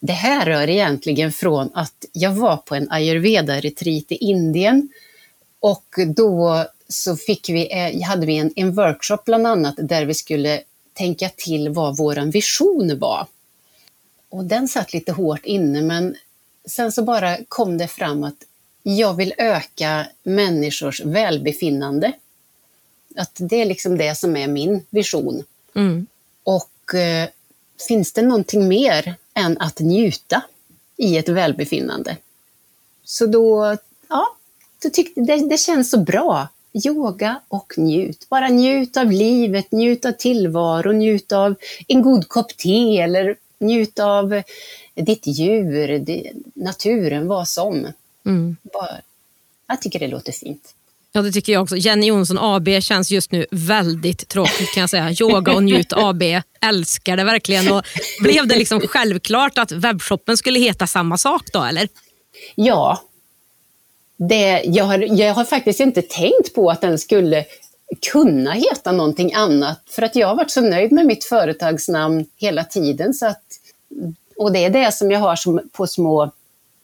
[0.00, 4.88] det här rör egentligen från att jag var på en ayurveda-retreat i Indien
[5.60, 10.14] och då så fick vi, eh, hade vi en, en workshop bland annat där vi
[10.14, 10.60] skulle
[10.92, 13.26] tänka till vad vår vision var.
[14.28, 16.16] Och den satt lite hårt inne, men
[16.66, 18.44] sen så bara kom det fram att
[18.82, 22.12] jag vill öka människors välbefinnande.
[23.16, 25.44] Att det är liksom det som är min vision.
[25.74, 26.06] Mm.
[26.42, 27.28] Och eh,
[27.88, 30.42] finns det någonting mer än att njuta
[30.96, 32.16] i ett välbefinnande?
[33.04, 33.76] Så då,
[34.08, 34.26] ja,
[34.82, 36.48] då tyckte det, det känns så bra.
[36.86, 38.28] Yoga och njut.
[38.28, 41.54] Bara njut av livet, njut av tillvaro, njut av
[41.88, 44.42] en god kopp te eller njut av
[44.96, 46.02] ditt djur,
[46.54, 47.86] naturen, vad som.
[48.26, 48.56] Mm.
[48.72, 48.90] Bara,
[49.68, 50.74] jag tycker det låter fint.
[51.12, 51.76] Ja, det tycker jag också.
[51.76, 55.10] Jenny Jonsson AB känns just nu väldigt tråkigt kan jag säga.
[55.20, 56.22] Yoga och njut AB,
[56.60, 57.72] älskar det verkligen.
[57.72, 57.82] Och
[58.20, 61.88] blev det liksom självklart att webbshoppen skulle heta samma sak då, eller?
[62.54, 63.02] Ja.
[64.16, 67.44] Det, jag, har, jag har faktiskt inte tänkt på att den skulle
[68.12, 72.64] kunna heta någonting annat, för att jag har varit så nöjd med mitt företagsnamn hela
[72.64, 73.14] tiden.
[73.14, 73.42] Så att,
[74.38, 76.30] och det är det som jag har som, på små,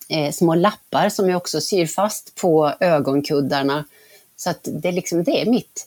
[0.09, 3.85] eh, små lappar som jag också syr fast på ögonkuddarna.
[4.37, 5.87] Så att det, liksom, det är mitt,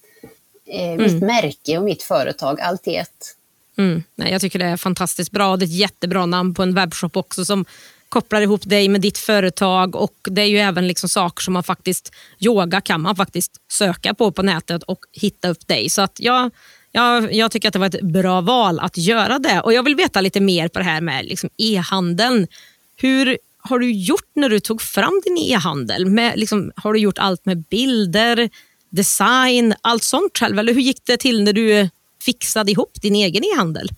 [0.65, 1.04] eh, mm.
[1.04, 3.36] mitt märke och mitt företag, allt i ett.
[3.78, 4.04] Mm.
[4.15, 5.58] Nej, jag tycker det är fantastiskt bra.
[5.58, 7.65] Det är ett jättebra namn på en webbshop också som
[8.10, 11.63] kopplar ihop dig med ditt företag och det är ju även liksom saker som man
[11.63, 15.89] faktiskt, yoga kan man faktiskt söka på på nätet och hitta upp dig.
[15.89, 16.51] Så att jag,
[16.95, 19.95] jag, jag tycker att det var ett bra val att göra det och jag vill
[19.95, 22.47] veta lite mer på det här med liksom e-handeln.
[22.95, 26.19] Hur har du gjort när du tog fram din e-handel?
[26.36, 28.49] liksom, har du gjort allt med bilder,
[28.89, 30.60] design, allt sånt själv?
[30.60, 31.89] Eller hur gick det till när du
[32.25, 33.89] fixade ihop din egen e-handel?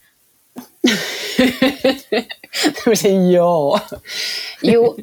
[3.34, 3.82] ja.
[4.62, 4.98] Jo,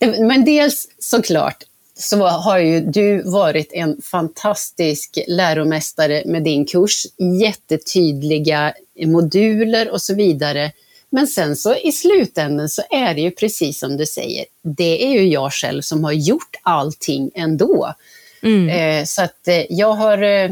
[0.00, 1.64] men dels såklart
[1.98, 7.06] så har ju du varit en fantastisk läromästare med din kurs.
[7.42, 8.74] Jättetydliga
[9.06, 10.72] moduler och så vidare.
[11.10, 14.44] Men sen så i slutändan så är det ju precis som du säger.
[14.62, 17.94] Det är ju jag själv som har gjort allting ändå.
[18.42, 18.68] Mm.
[18.68, 20.50] Eh, så att eh, jag har, eh,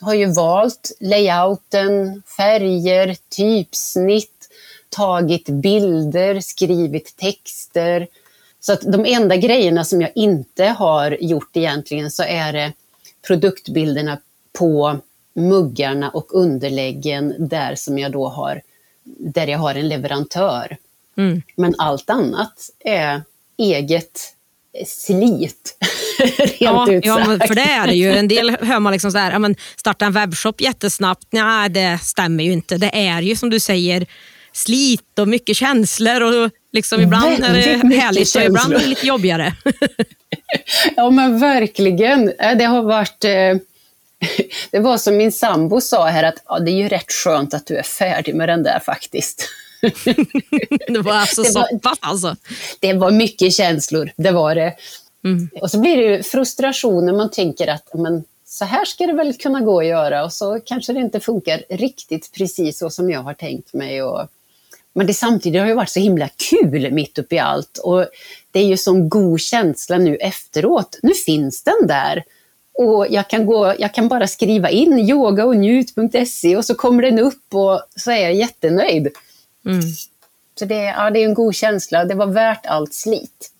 [0.00, 4.48] har ju valt layouten, färger, typsnitt,
[4.88, 8.06] tagit bilder, skrivit texter.
[8.66, 12.72] Så att de enda grejerna som jag inte har gjort egentligen så är det
[13.26, 14.18] produktbilderna
[14.58, 14.98] på
[15.34, 18.62] muggarna och underläggen där som jag då har,
[19.04, 20.76] där jag har en leverantör.
[21.16, 21.42] Mm.
[21.56, 23.22] Men allt annat är
[23.56, 24.34] eget
[24.86, 25.78] slit.
[26.38, 28.12] Rent ja, ja för det är det ju.
[28.12, 31.26] En del hör man liksom så här, ja, men starta en webbshop jättesnabbt.
[31.30, 32.76] Nej, det stämmer ju inte.
[32.76, 34.06] Det är ju som du säger
[34.52, 36.22] slit och mycket känslor.
[36.22, 39.54] Och liksom ibland är det härligt och ibland är det lite jobbigare.
[40.96, 42.32] ja men verkligen.
[42.58, 43.24] Det har varit...
[43.24, 43.30] Eh,
[44.70, 47.66] det var som min sambo sa här att ja, det är ju rätt skönt att
[47.66, 49.48] du är färdig med den där faktiskt.
[50.88, 52.36] det var alltså det så pass alltså?
[52.80, 54.74] Det var mycket känslor, det var det.
[55.24, 55.48] Mm.
[55.60, 59.34] Och så blir det frustration när man tänker att men, så här ska det väl
[59.34, 63.20] kunna gå att göra och så kanske det inte funkar riktigt precis så som jag
[63.20, 64.02] har tänkt mig.
[64.02, 64.28] Och,
[64.94, 67.78] men det samtidigt har ju varit så himla kul mitt uppe i allt.
[67.78, 68.06] Och
[68.50, 70.98] det är ju sån god känsla nu efteråt.
[71.02, 72.24] Nu finns den där.
[72.78, 77.54] Och jag kan, gå, jag kan bara skriva in yogaognjut.se och så kommer den upp
[77.54, 79.08] och så är jag jättenöjd.
[79.66, 79.82] Mm.
[80.58, 82.04] Så det, ja, det är en god känsla.
[82.04, 83.50] Det var värt allt slit.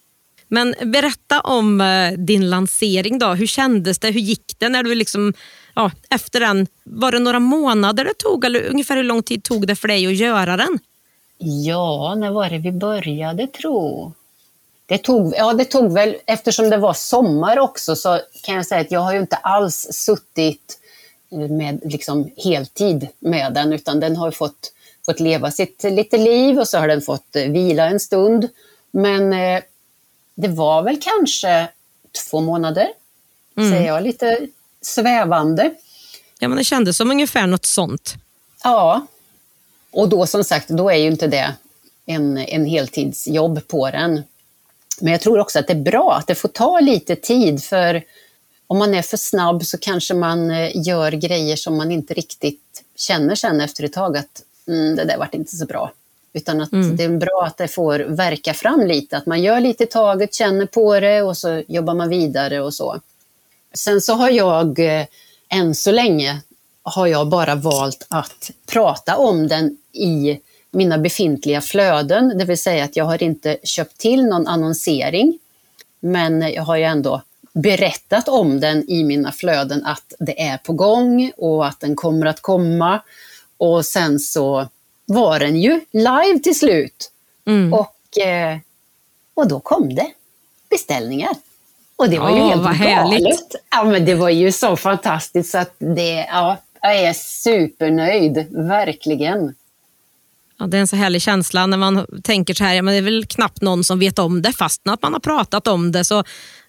[0.49, 3.19] Men berätta om eh, din lansering.
[3.19, 3.27] då.
[3.27, 4.11] Hur kändes det?
[4.11, 5.33] Hur gick det när du liksom,
[5.75, 6.67] ja, efter den?
[6.85, 10.07] Var det några månader det tog eller ungefär hur lång tid tog det för dig
[10.07, 10.79] att göra den?
[11.45, 14.13] Ja, när var det vi började tro?
[14.87, 18.81] Det tog, ja, det tog väl, eftersom det var sommar också så kan jag säga
[18.81, 20.79] att jag har ju inte alls suttit
[21.31, 24.73] med liksom heltid med den utan den har fått,
[25.07, 28.49] fått leva sitt lite liv och så har den fått vila en stund.
[28.91, 29.63] Men eh,
[30.35, 31.69] det var väl kanske
[32.31, 32.89] två månader,
[33.57, 33.71] mm.
[33.71, 34.39] säger jag lite
[34.83, 35.75] svävande.
[36.39, 38.15] Ja, men det kändes som ungefär något sånt.
[38.63, 39.07] Ja,
[39.95, 41.55] och då som sagt, då är ju inte det
[42.07, 44.23] en, en heltidsjobb på den.
[45.01, 48.03] Men jag tror också att det är bra att det får ta lite tid för
[48.67, 52.83] om man är för snabb så kanske man eh, gör grejer som man inte riktigt
[52.97, 55.93] känner sen efter ett tag att mm, det där vart inte så bra.
[56.33, 56.97] Utan att mm.
[56.97, 60.35] det är bra att det får verka fram lite, att man gör lite i taget,
[60.35, 63.01] känner på det och så jobbar man vidare och så.
[63.75, 65.07] Sen så har jag eh,
[65.49, 66.41] än så länge
[66.85, 72.85] har jag bara valt att prata om den i mina befintliga flöden, det vill säga
[72.85, 75.39] att jag har inte köpt till någon annonsering.
[76.01, 80.73] Men jag har ju ändå berättat om den i mina flöden att det är på
[80.73, 83.01] gång och att den kommer att komma.
[83.57, 84.69] Och sen så
[85.07, 87.11] var den ju live till slut.
[87.47, 87.75] Mm.
[87.75, 88.59] Och, eh,
[89.35, 90.11] och då kom det
[90.71, 91.33] beställningar.
[91.97, 93.55] Och det var ju helt vad galet.
[93.71, 96.57] Ja, men det var ju så fantastiskt så att det, ja,
[96.93, 99.55] jag är supernöjd, verkligen.
[100.59, 102.99] Ja, det är en så härlig känsla när man tänker så här, ja, men det
[102.99, 106.05] är väl knappt någon som vet om det fastän att man har pratat om det.
[106.05, 106.25] Så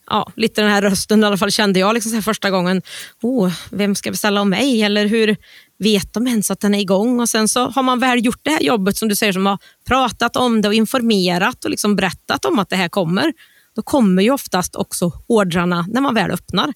[0.10, 2.82] ja, lite den här rösten i alla fall kände jag liksom så första gången.
[3.22, 4.82] Oh, vem ska beställa av mig?
[4.82, 5.36] Eller hur
[5.78, 7.20] vet de ens att den är igång?
[7.20, 9.58] Och Sen så har man väl gjort det här jobbet som du säger, som har
[9.88, 13.34] pratat om det och informerat och liksom berättat om att det här kommer.
[13.76, 16.74] då kommer ju oftast också ordrarna när man väl öppnar.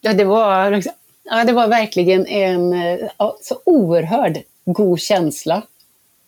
[0.00, 0.92] Ja, det var, liksom-
[1.30, 2.72] ja, det var verkligen en
[3.18, 5.62] ja, så oerhörd god känsla.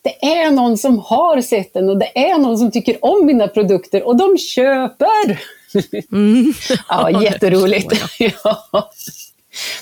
[0.02, 3.48] Det är någon som har sett den och det är någon som tycker om mina
[3.48, 5.40] produkter och de köper!
[6.12, 6.52] Mm.
[6.88, 7.92] ja, jätteroligt.
[8.18, 8.90] ja.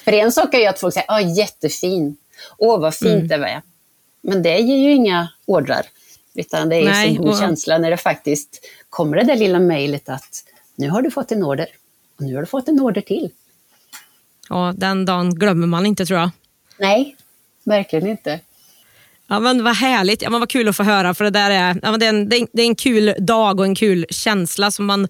[0.04, 2.16] För en sak är ju att folk säger ah, jättefin,
[2.58, 3.28] åh vad fint mm.
[3.28, 3.62] det var.
[4.22, 5.86] Men det ger ju inga ordrar.
[6.34, 7.38] Utan det är Nej, så god och...
[7.38, 10.44] känsla när det faktiskt kommer det där lilla mejlet att
[10.76, 11.68] nu har du fått en order
[12.18, 13.30] och nu har du fått en order till.
[14.48, 16.30] Ja, den dagen glömmer man inte tror jag.
[16.78, 17.16] Nej,
[17.64, 18.40] verkligen inte.
[19.28, 21.14] Ja, men vad härligt, ja, men vad kul att få höra.
[21.14, 23.74] För det, där är, ja, det, är en, det är en kul dag och en
[23.74, 25.08] kul känsla som man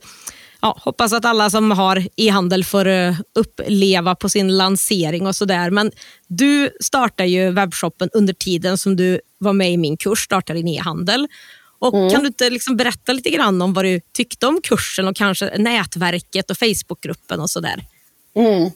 [0.62, 5.70] ja, hoppas att alla som har e-handel får uh, uppleva på sin lansering och sådär.
[5.70, 5.90] Men
[6.27, 10.68] du startade ju webbshoppen under tiden som du var med i min kurs, startade din
[10.68, 11.29] e-handel.
[11.79, 12.11] Och mm.
[12.11, 15.59] Kan du inte liksom berätta lite grann om vad du tyckte om kursen och kanske
[15.59, 17.85] nätverket och Facebookgruppen och sådär?
[18.37, 18.70] Mm.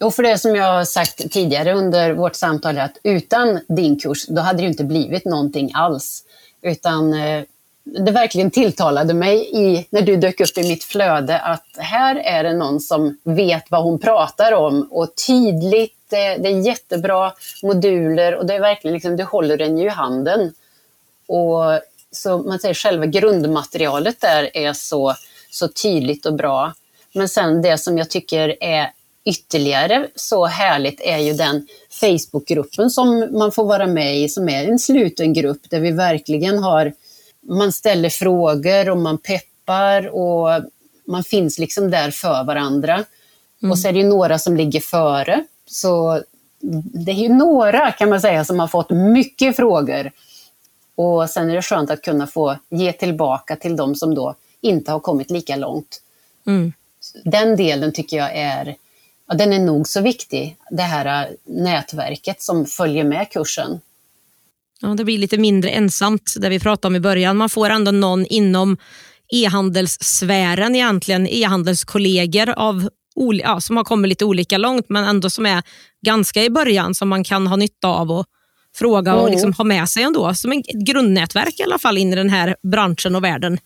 [0.00, 4.26] Och för det som jag har sagt tidigare under vårt samtal, att utan din kurs,
[4.26, 6.24] då hade det inte blivit någonting alls.
[6.62, 7.44] Utan eh,
[7.84, 12.44] det verkligen tilltalade mig i, när du dök upp i mitt flöde att här är
[12.44, 18.34] det någon som vet vad hon pratar om och tydligt, det, det är jättebra moduler
[18.34, 20.54] och det är verkligen liksom, du håller den ju i handen.
[21.26, 21.80] Och
[22.10, 25.14] så man säger själva grundmaterialet där är så,
[25.50, 26.72] så tydligt och bra.
[27.12, 28.90] Men sen det som jag tycker är
[29.24, 34.68] ytterligare så härligt är ju den Facebookgruppen som man får vara med i, som är
[34.68, 36.92] en sluten grupp där vi verkligen har,
[37.48, 40.64] man ställer frågor och man peppar och
[41.06, 43.04] man finns liksom där för varandra.
[43.62, 43.72] Mm.
[43.72, 45.44] Och så är det ju några som ligger före.
[45.66, 46.22] Så
[47.04, 50.10] det är ju några kan man säga som har fått mycket frågor.
[50.94, 54.92] Och sen är det skönt att kunna få ge tillbaka till de som då inte
[54.92, 56.00] har kommit lika långt.
[56.46, 56.72] Mm.
[57.24, 58.76] Den delen tycker jag är
[59.28, 63.80] ja, den är nog så viktig, det här äh, nätverket som följer med kursen.
[64.80, 67.36] Ja, det blir lite mindre ensamt, det vi pratade om i början.
[67.36, 68.76] Man får ändå någon inom
[69.32, 75.62] e-handelssfären egentligen, e-handelskollegor av ja, som har kommit lite olika långt men ändå som är
[76.02, 78.26] ganska i början som man kan ha nytta av och
[78.76, 79.24] fråga mm.
[79.24, 80.34] och liksom ha med sig ändå.
[80.34, 83.58] Som ett grundnätverk i alla fall in i den här branschen och världen.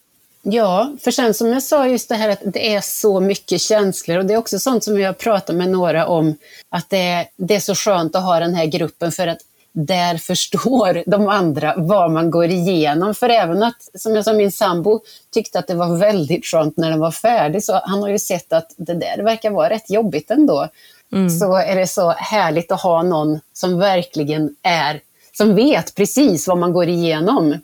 [0.43, 4.19] Ja, för sen som jag sa just det här att det är så mycket känslor
[4.19, 6.35] och det är också sånt som jag pratar med några om
[6.69, 9.39] att det är, det är så skönt att ha den här gruppen för att
[9.73, 13.15] där förstår de andra vad man går igenom.
[13.15, 16.91] För även att, som jag sa, min sambo tyckte att det var väldigt skönt när
[16.91, 20.31] den var färdig, så han har ju sett att det där verkar vara rätt jobbigt
[20.31, 20.69] ändå.
[21.13, 21.31] Mm.
[21.31, 25.01] Så är det så härligt att ha någon som verkligen är,
[25.33, 27.59] som vet precis vad man går igenom.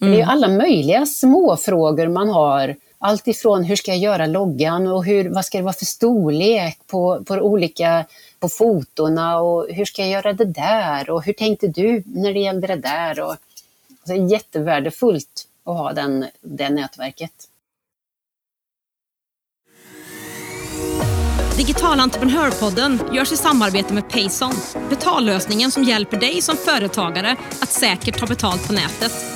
[0.00, 0.12] Mm.
[0.12, 0.28] Det är mm.
[0.28, 2.76] alla möjliga små frågor man har.
[2.98, 6.78] Allt ifrån hur ska jag göra loggan och hur, vad ska det vara för storlek
[6.86, 8.04] på, på olika
[8.40, 12.40] på fotona och hur ska jag göra det där och hur tänkte du när det
[12.40, 13.20] gällde det där?
[13.20, 13.44] Och, alltså,
[14.04, 17.48] det är jättevärdefullt att ha den, det nätverket.
[21.56, 24.54] Digital entreprenörpodden görs i samarbete med Payson.
[24.90, 29.35] Betallösningen som hjälper dig som företagare att säkert ta betalt på nätet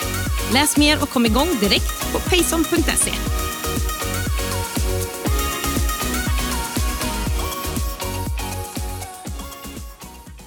[0.53, 3.11] Läs mer och kom igång direkt på payson.se.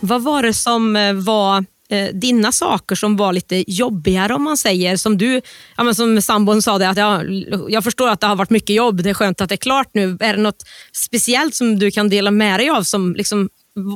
[0.00, 4.56] Vad var det som eh, var eh, dina saker som var lite jobbigare om man
[4.56, 4.96] säger?
[4.96, 5.40] Som du,
[5.76, 8.76] ja, men som sambon sa, det, att jag, jag förstår att det har varit mycket
[8.76, 10.16] jobb, det är skönt att det är klart nu.
[10.20, 13.48] Är det något speciellt som du kan dela med dig av som liksom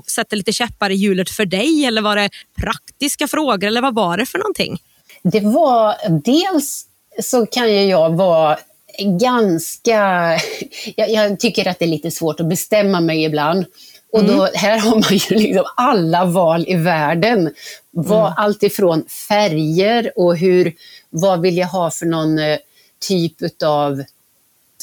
[0.07, 1.85] sätter lite käppar i hjulet för dig?
[1.85, 2.31] Eller var det
[2.61, 4.79] praktiska frågor eller vad var det för någonting?
[5.23, 5.95] Det var
[6.25, 6.85] dels
[7.23, 8.59] så kan ju jag vara
[8.99, 10.31] ganska...
[10.97, 13.65] Jag, jag, tycker att det är lite svårt att bestämma mig ibland.
[14.13, 14.51] Och då, mm.
[14.55, 17.55] här har man ju liksom alla val i världen.
[17.91, 18.33] Vad, mm.
[18.37, 20.73] Allt ifrån färger och hur,
[21.11, 22.59] vad vill jag ha för någon eh,
[23.01, 24.03] typ utav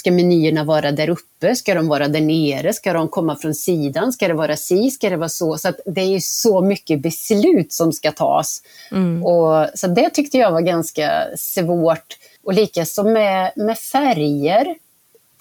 [0.06, 1.56] Ska menyerna vara där uppe?
[1.56, 2.74] Ska de vara där nere?
[2.74, 4.14] Ska de komma från sidan?
[4.14, 4.92] Ska det vara si?
[4.92, 5.58] Ska det vara så?
[5.58, 8.62] Så det är så mycket beslut som ska tas.
[8.92, 9.26] Mm.
[9.26, 12.18] Och, så det tyckte jag var ganska svårt.
[12.44, 14.76] Och likaså med, med färger.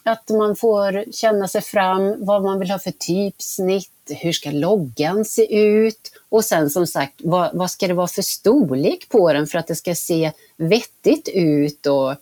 [0.02, 3.90] Att man får känna sig fram, vad man vill ha för typsnitt,
[4.20, 6.12] hur ska loggan se ut?
[6.28, 9.66] Och sen som sagt, vad, vad ska det vara för storlek på den för att
[9.66, 11.86] det ska se vettigt ut?
[11.86, 12.14] Och,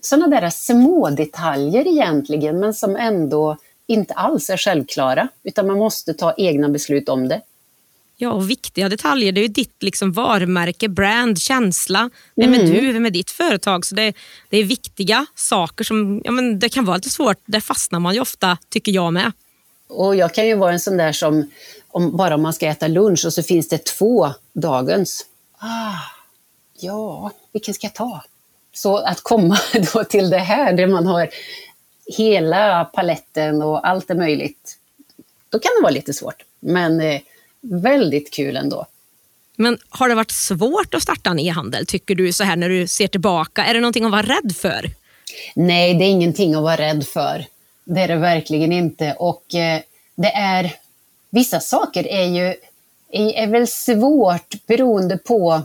[0.00, 6.14] sådana där små detaljer egentligen, men som ändå inte alls är självklara, utan man måste
[6.14, 7.40] ta egna beslut om det.
[8.20, 9.32] Ja, och viktiga detaljer.
[9.32, 12.10] Det är ju ditt liksom varumärke, brand, känsla.
[12.36, 12.72] Vem är mm.
[12.72, 12.92] du?
[12.92, 13.86] Vem är ditt företag?
[13.86, 14.12] Så det,
[14.48, 17.36] det är viktiga saker som ja, men det kan vara lite svårt.
[17.44, 19.32] Där fastnar man ju ofta, tycker jag med.
[19.88, 21.50] Och jag kan ju vara en sån där som,
[21.88, 25.26] om, bara om man ska äta lunch och så finns det två dagens.
[25.58, 25.98] Ah,
[26.80, 28.22] ja, vilken ska jag ta?
[28.82, 29.58] Så att komma
[29.92, 31.28] då till det här där man har
[32.16, 34.78] hela paletten och allt är möjligt,
[35.48, 36.42] då kan det vara lite svårt.
[36.60, 37.20] Men eh,
[37.60, 38.86] väldigt kul ändå.
[39.56, 42.86] Men har det varit svårt att starta en e-handel, tycker du, så här när du
[42.86, 43.64] ser tillbaka?
[43.64, 44.84] Är det någonting att vara rädd för?
[45.54, 47.44] Nej, det är ingenting att vara rädd för.
[47.84, 49.16] Det är det verkligen inte.
[49.18, 49.80] Och eh,
[50.14, 50.74] det är,
[51.30, 52.54] vissa saker är ju
[53.10, 55.62] är, väl svårt beroende på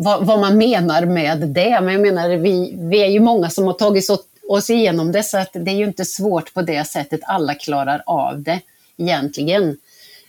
[0.00, 1.80] vad, vad, man menar med det.
[1.80, 4.10] Men jag menar, vi, vi är ju många som har tagit
[4.48, 7.20] oss igenom det, så att det är ju inte svårt på det sättet.
[7.22, 8.60] Alla klarar av det
[8.96, 9.76] egentligen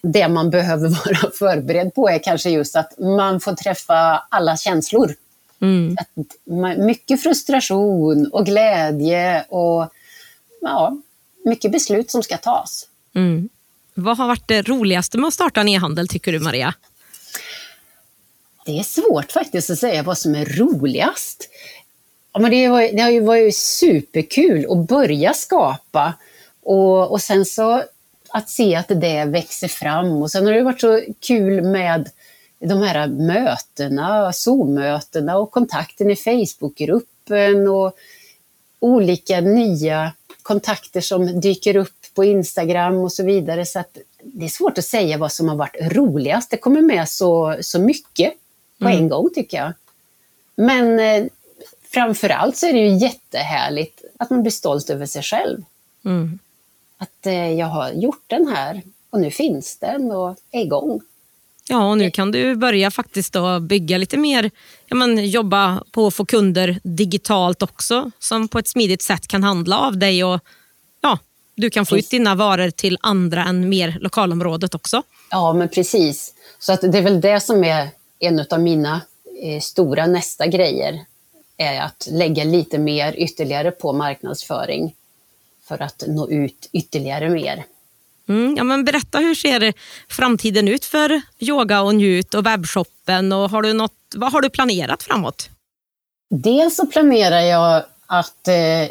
[0.01, 5.15] det man behöver vara förberedd på är kanske just att man får träffa alla känslor.
[5.61, 5.95] Mm.
[6.78, 9.93] mycket frustration och glädje och
[10.61, 10.97] ja,
[11.45, 12.88] mycket beslut som ska tas.
[13.15, 13.49] Mm.
[13.93, 16.74] Vad har varit det roligaste med att starta en e-handel tycker du Maria?
[18.70, 21.49] Det är svårt faktiskt att säga vad som är roligast.
[22.34, 26.13] Ja, men det, var, det har ju varit superkul att börja skapa
[26.63, 27.84] och, och sen så
[28.30, 30.22] att se att det växer fram.
[30.22, 32.09] Och sen har det varit så kul med
[32.59, 37.93] de här mötena, Zoom-mötena och kontakten i Facebookgruppen och
[38.80, 40.13] olika nya
[40.43, 43.65] kontakter som dyker upp på Instagram och så vidare.
[43.65, 46.51] Så att det är svårt att säga vad som har varit roligast.
[46.51, 48.34] Det kommer med så, så mycket
[48.80, 48.97] på mm.
[48.97, 49.73] en gång tycker jag.
[50.55, 51.27] Men eh,
[51.84, 55.63] framför allt så är det ju jättehärligt att man blir stolt över sig själv.
[56.05, 56.39] Mm
[56.99, 61.01] att eh, jag har gjort den här och nu finns den och är igång.
[61.69, 64.51] Ja, och nu kan du börja faktiskt då bygga lite mer,
[64.88, 69.43] ja, men jobba på att få kunder digitalt också, som på ett smidigt sätt kan
[69.43, 70.39] handla av dig och
[71.01, 71.19] ja,
[71.55, 72.07] du kan få precis.
[72.07, 75.03] ut dina varor till andra än mer lokalområdet också.
[75.32, 76.34] Ja, men precis.
[76.59, 77.89] Så att det är väl det som är
[78.20, 79.01] en av mina
[79.41, 81.05] eh, stora nästa grejer,
[81.59, 84.95] är att lägga lite mer ytterligare på marknadsföring
[85.63, 87.65] för att nå ut ytterligare mer.
[88.30, 89.74] Mm, ja, men berätta, hur ser
[90.09, 93.32] framtiden ut för Yoga och Njut och webbshoppen?
[93.32, 95.49] Och har du något, vad har du planerat framåt?
[96.30, 98.88] Dels så planerar jag att, eh,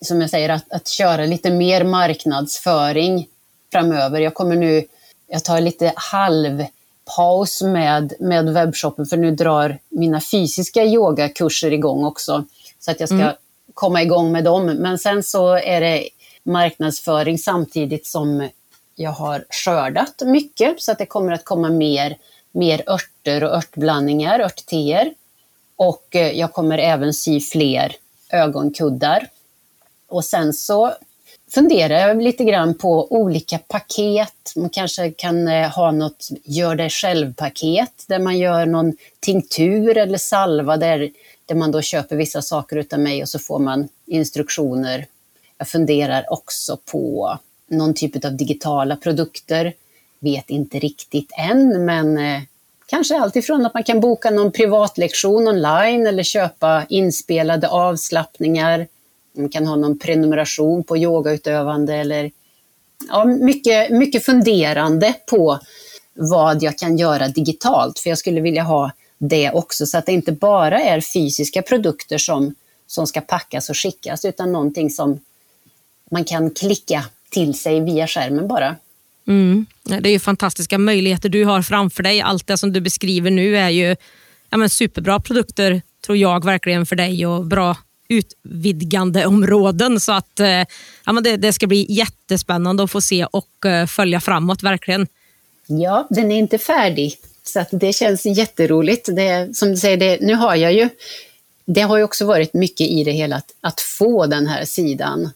[0.00, 3.26] som jag säger, att, att köra lite mer marknadsföring
[3.72, 4.20] framöver.
[4.20, 4.84] Jag kommer nu,
[5.28, 5.92] jag tar lite
[7.04, 12.44] halvpaus med, med webbshoppen för nu drar mina fysiska yogakurser igång också.
[12.78, 13.34] Så att jag ska mm.
[13.74, 14.66] komma igång med dem.
[14.66, 16.08] Men sen så är det
[16.42, 18.48] marknadsföring samtidigt som
[18.94, 22.16] jag har skördat mycket så att det kommer att komma mer,
[22.52, 25.14] mer örter och örtblandningar, örtteer.
[25.76, 27.96] Och eh, jag kommer även sy fler
[28.30, 29.28] ögonkuddar.
[30.08, 30.92] Och sen så
[31.54, 34.52] funderar jag lite grann på olika paket.
[34.56, 40.18] Man kanske kan eh, ha något gör det själv-paket där man gör någon tinktur eller
[40.18, 41.10] salva där,
[41.46, 45.06] där man då köper vissa saker utav mig och så får man instruktioner
[45.62, 47.38] jag funderar också på
[47.68, 49.74] någon typ av digitala produkter.
[50.18, 52.42] Vet inte riktigt än, men eh,
[52.86, 58.86] kanske alltifrån att man kan boka någon privatlektion online eller köpa inspelade avslappningar.
[59.32, 62.30] Man kan ha någon prenumeration på yogautövande eller
[63.08, 65.58] ja, mycket, mycket funderande på
[66.14, 67.98] vad jag kan göra digitalt.
[67.98, 72.18] För jag skulle vilja ha det också, så att det inte bara är fysiska produkter
[72.18, 72.54] som,
[72.86, 75.20] som ska packas och skickas, utan någonting som
[76.10, 78.76] man kan klicka till sig via skärmen bara.
[79.26, 79.66] Mm.
[79.82, 82.20] Det är ju fantastiska möjligheter du har framför dig.
[82.20, 83.96] Allt det som du beskriver nu är ju
[84.50, 87.76] ja, men superbra produkter, tror jag verkligen för dig och bra
[88.12, 90.00] utvidgande områden.
[90.00, 90.64] Så att eh,
[91.04, 95.06] ja, men det, det ska bli jättespännande att få se och eh, följa framåt verkligen.
[95.66, 99.08] Ja, den är inte färdig, så att det känns jätteroligt.
[99.16, 100.88] Det, som du säger, det, nu har jag ju,
[101.64, 105.30] det har ju också varit mycket i det hela att, att få den här sidan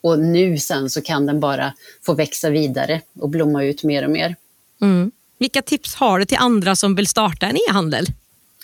[0.00, 1.74] och nu sen så kan den bara
[2.06, 4.36] få växa vidare och blomma ut mer och mer.
[4.80, 5.12] Mm.
[5.38, 8.06] Vilka tips har du till andra som vill starta en e-handel?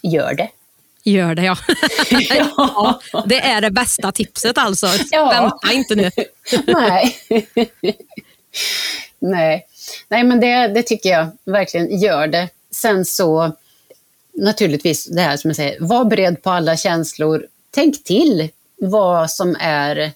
[0.02, 0.48] Gör det.
[1.04, 1.56] Gör det ja.
[3.12, 3.24] ja.
[3.26, 4.86] Det är det bästa tipset alltså.
[5.10, 5.28] Ja.
[5.28, 6.10] Vänta inte nu.
[6.66, 7.16] Nej.
[9.18, 9.66] Nej.
[10.08, 12.00] Nej, men det, det tycker jag verkligen.
[12.00, 12.48] Gör det.
[12.70, 13.52] Sen så
[14.38, 17.46] naturligtvis det här som jag säger, var beredd på alla känslor.
[17.70, 20.12] Tänk till vad som är,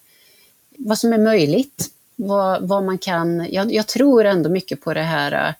[0.78, 1.88] vad som är möjligt.
[2.16, 5.54] Vad, vad man kan, jag, jag tror ändå mycket på det här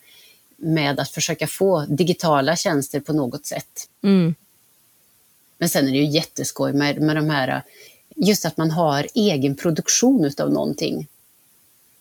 [0.57, 3.89] med att försöka få digitala tjänster på något sätt.
[4.03, 4.35] Mm.
[5.63, 7.63] Men sen är det ju jätteskoj med, med de här,
[8.17, 11.09] just att man har egen produktion utav någonting.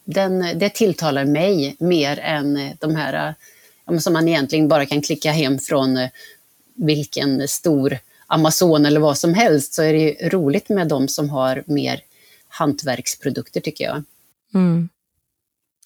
[0.03, 3.36] Den, det tilltalar mig mer än de här
[3.99, 6.09] som man egentligen bara kan klicka hem från eh,
[6.74, 7.97] vilken stor
[8.28, 12.01] Amazon eller vad som helst, så är det roligt med de som har mer
[12.47, 14.03] hantverksprodukter tycker jag.
[14.53, 14.89] Mm.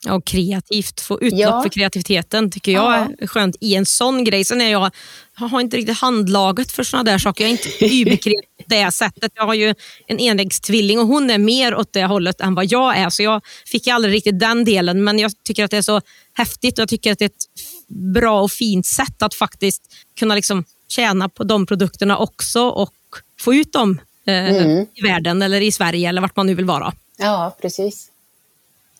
[0.10, 1.62] Och kreativt, få utlopp ja.
[1.62, 3.08] för kreativiteten tycker jag ja.
[3.20, 4.43] är skönt i en sån grej.
[4.43, 4.91] Sen är jag,
[5.39, 7.43] jag har inte riktigt handlaget för såna där saker.
[7.43, 9.32] Jag är inte überkreativ på det sättet.
[9.36, 9.76] Jag har ju
[10.08, 13.10] en enäggstvilling och hon är mer åt det hållet än vad jag är.
[13.10, 15.03] Så jag fick aldrig riktigt den delen.
[15.03, 16.01] Men jag tycker att det är så
[16.34, 17.45] häftigt och jag tycker att det är ett
[17.88, 19.82] bra och fint sätt att faktiskt
[20.20, 22.93] kunna liksom tjäna på de produkterna också och
[23.39, 24.86] få ut dem eh, mm.
[24.93, 26.93] i världen eller i Sverige eller vart man nu vill vara.
[27.18, 28.12] Ja, precis.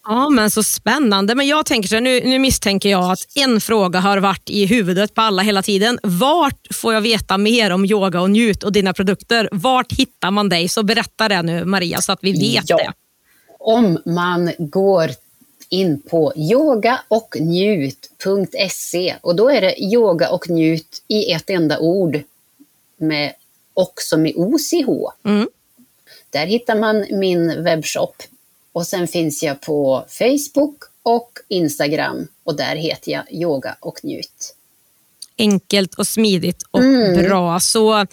[0.06, 1.36] Ja, men så spännande.
[1.36, 5.14] Men jag tänker så nu, nu misstänker jag att en fråga har varit i huvudet
[5.14, 5.99] på alla hela tiden.
[6.03, 9.49] Vart får jag veta mer om yoga och njut och dina produkter?
[9.51, 10.70] Vart hittar man dig?
[10.70, 12.78] Så berätta det nu Maria så att vi vet ja.
[12.78, 12.93] det.
[13.60, 15.10] Om man går
[15.70, 22.20] in på yogaocknjut.se och då är det yoga och njut i ett enda ord
[22.97, 23.34] med
[23.74, 24.89] också med OCH.
[25.26, 25.47] Mm.
[26.30, 28.24] Där hittar man min webbshop
[28.76, 34.55] och sen finns jag på Facebook och Instagram och där heter jag Yoga och njut.
[35.38, 37.23] Enkelt och smidigt och mm.
[37.23, 37.59] bra.
[37.59, 38.05] Så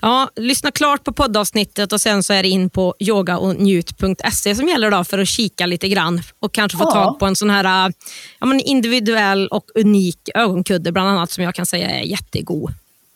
[0.00, 4.90] ja, lyssna klart på poddavsnittet och sen så är det in på yogaognjut.se som gäller
[4.90, 6.90] då för att kika lite grann och kanske få ja.
[6.90, 7.92] tag på en sån här
[8.40, 12.72] ja, men individuell och unik ögonkudde bland annat som jag kan säga är jättegod.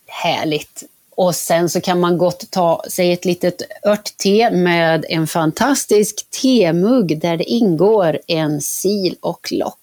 [0.07, 0.85] Härligt.
[1.17, 7.21] Och sen så kan man gott ta sig ett litet örtte med en fantastisk temugg
[7.21, 9.79] där det ingår en sil och lock.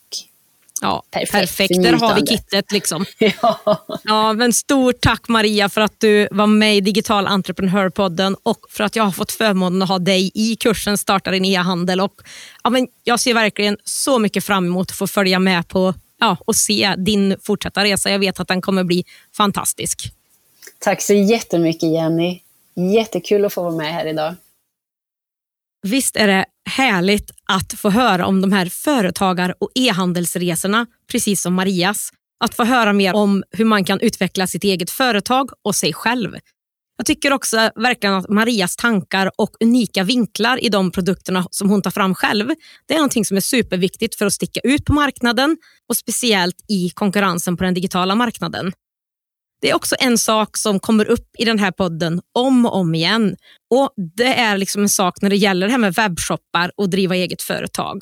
[0.81, 1.31] Ja, perfekt.
[1.31, 1.83] perfekt.
[1.83, 2.71] Där har vi kittet.
[2.71, 3.05] Liksom.
[3.17, 3.59] ja.
[4.03, 8.83] Ja, men stort tack Maria för att du var med i Digital Entreprenörpodden och för
[8.83, 12.01] att jag har fått förmånen att ha dig i kursen Starta din e-handel.
[12.01, 12.13] Och,
[12.63, 16.37] ja, men jag ser verkligen så mycket fram emot att få följa med på ja,
[16.45, 18.11] och se din fortsatta resa.
[18.11, 19.05] Jag vet att den kommer bli
[19.37, 20.11] fantastisk.
[20.83, 22.39] Tack så jättemycket Jenny.
[22.95, 24.35] Jättekul att få vara med här idag.
[25.87, 31.53] Visst är det härligt att få höra om de här företagar och e-handelsresorna, precis som
[31.53, 32.09] Marias.
[32.43, 36.35] Att få höra mer om hur man kan utveckla sitt eget företag och sig själv.
[36.97, 41.81] Jag tycker också verkligen att Marias tankar och unika vinklar i de produkterna som hon
[41.81, 42.49] tar fram själv,
[42.85, 45.57] det är någonting som är superviktigt för att sticka ut på marknaden
[45.89, 48.71] och speciellt i konkurrensen på den digitala marknaden.
[49.61, 52.95] Det är också en sak som kommer upp i den här podden om och om
[52.95, 53.35] igen.
[53.73, 57.15] Och Det är liksom en sak när det gäller det här med webbshoppar och driva
[57.15, 58.01] eget företag.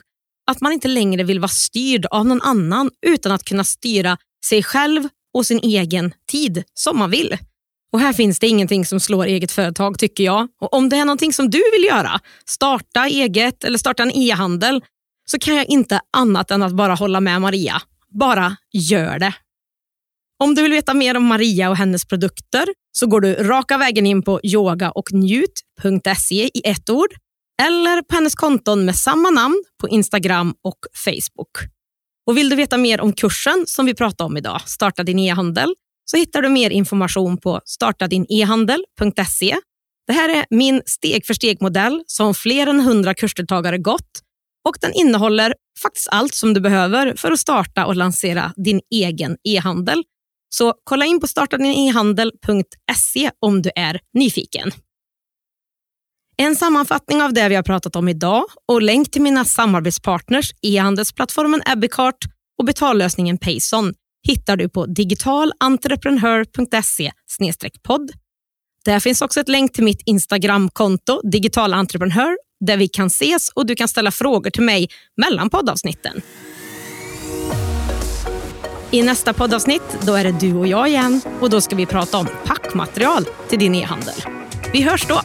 [0.52, 4.64] Att man inte längre vill vara styrd av någon annan utan att kunna styra sig
[4.64, 7.38] själv och sin egen tid som man vill.
[7.92, 10.48] Och Här finns det ingenting som slår eget företag tycker jag.
[10.62, 14.82] Och Om det är någonting som du vill göra, starta eget eller starta en e-handel,
[15.32, 17.82] så kan jag inte annat än att bara hålla med Maria.
[18.20, 19.34] Bara gör det.
[20.44, 24.06] Om du vill veta mer om Maria och hennes produkter så går du raka vägen
[24.06, 27.10] in på yogaochnjut.se i ett ord
[27.62, 31.50] eller på hennes konton med samma namn på Instagram och Facebook.
[32.28, 35.74] Och Vill du veta mer om kursen som vi pratade om idag, Starta din e-handel,
[36.06, 39.58] så hittar du mer information på startadinehandel.se.
[40.08, 44.22] Det här är min steg för steg-modell som fler än 100 kursdeltagare gått
[44.70, 49.38] och den innehåller faktiskt allt som du behöver för att starta och lansera din egen
[49.44, 50.04] e-handel
[50.50, 54.72] så kolla in på startadinehandel.se om du är nyfiken.
[56.38, 61.62] En sammanfattning av det vi har pratat om idag och länk till mina samarbetspartners e-handelsplattformen
[61.66, 62.26] Ebicart
[62.60, 63.94] och betallösningen Payson
[64.28, 67.12] hittar du på digitalentreprenör.se
[67.84, 68.12] podd.
[68.86, 73.76] Där finns också ett länk till mitt Instagramkonto digitalentreprenör där vi kan ses och du
[73.76, 76.22] kan ställa frågor till mig mellan poddavsnitten.
[78.92, 82.18] I nästa poddavsnitt då är det du och jag igen och då ska vi prata
[82.18, 84.16] om packmaterial till din e-handel.
[84.74, 85.22] Vi hörs då!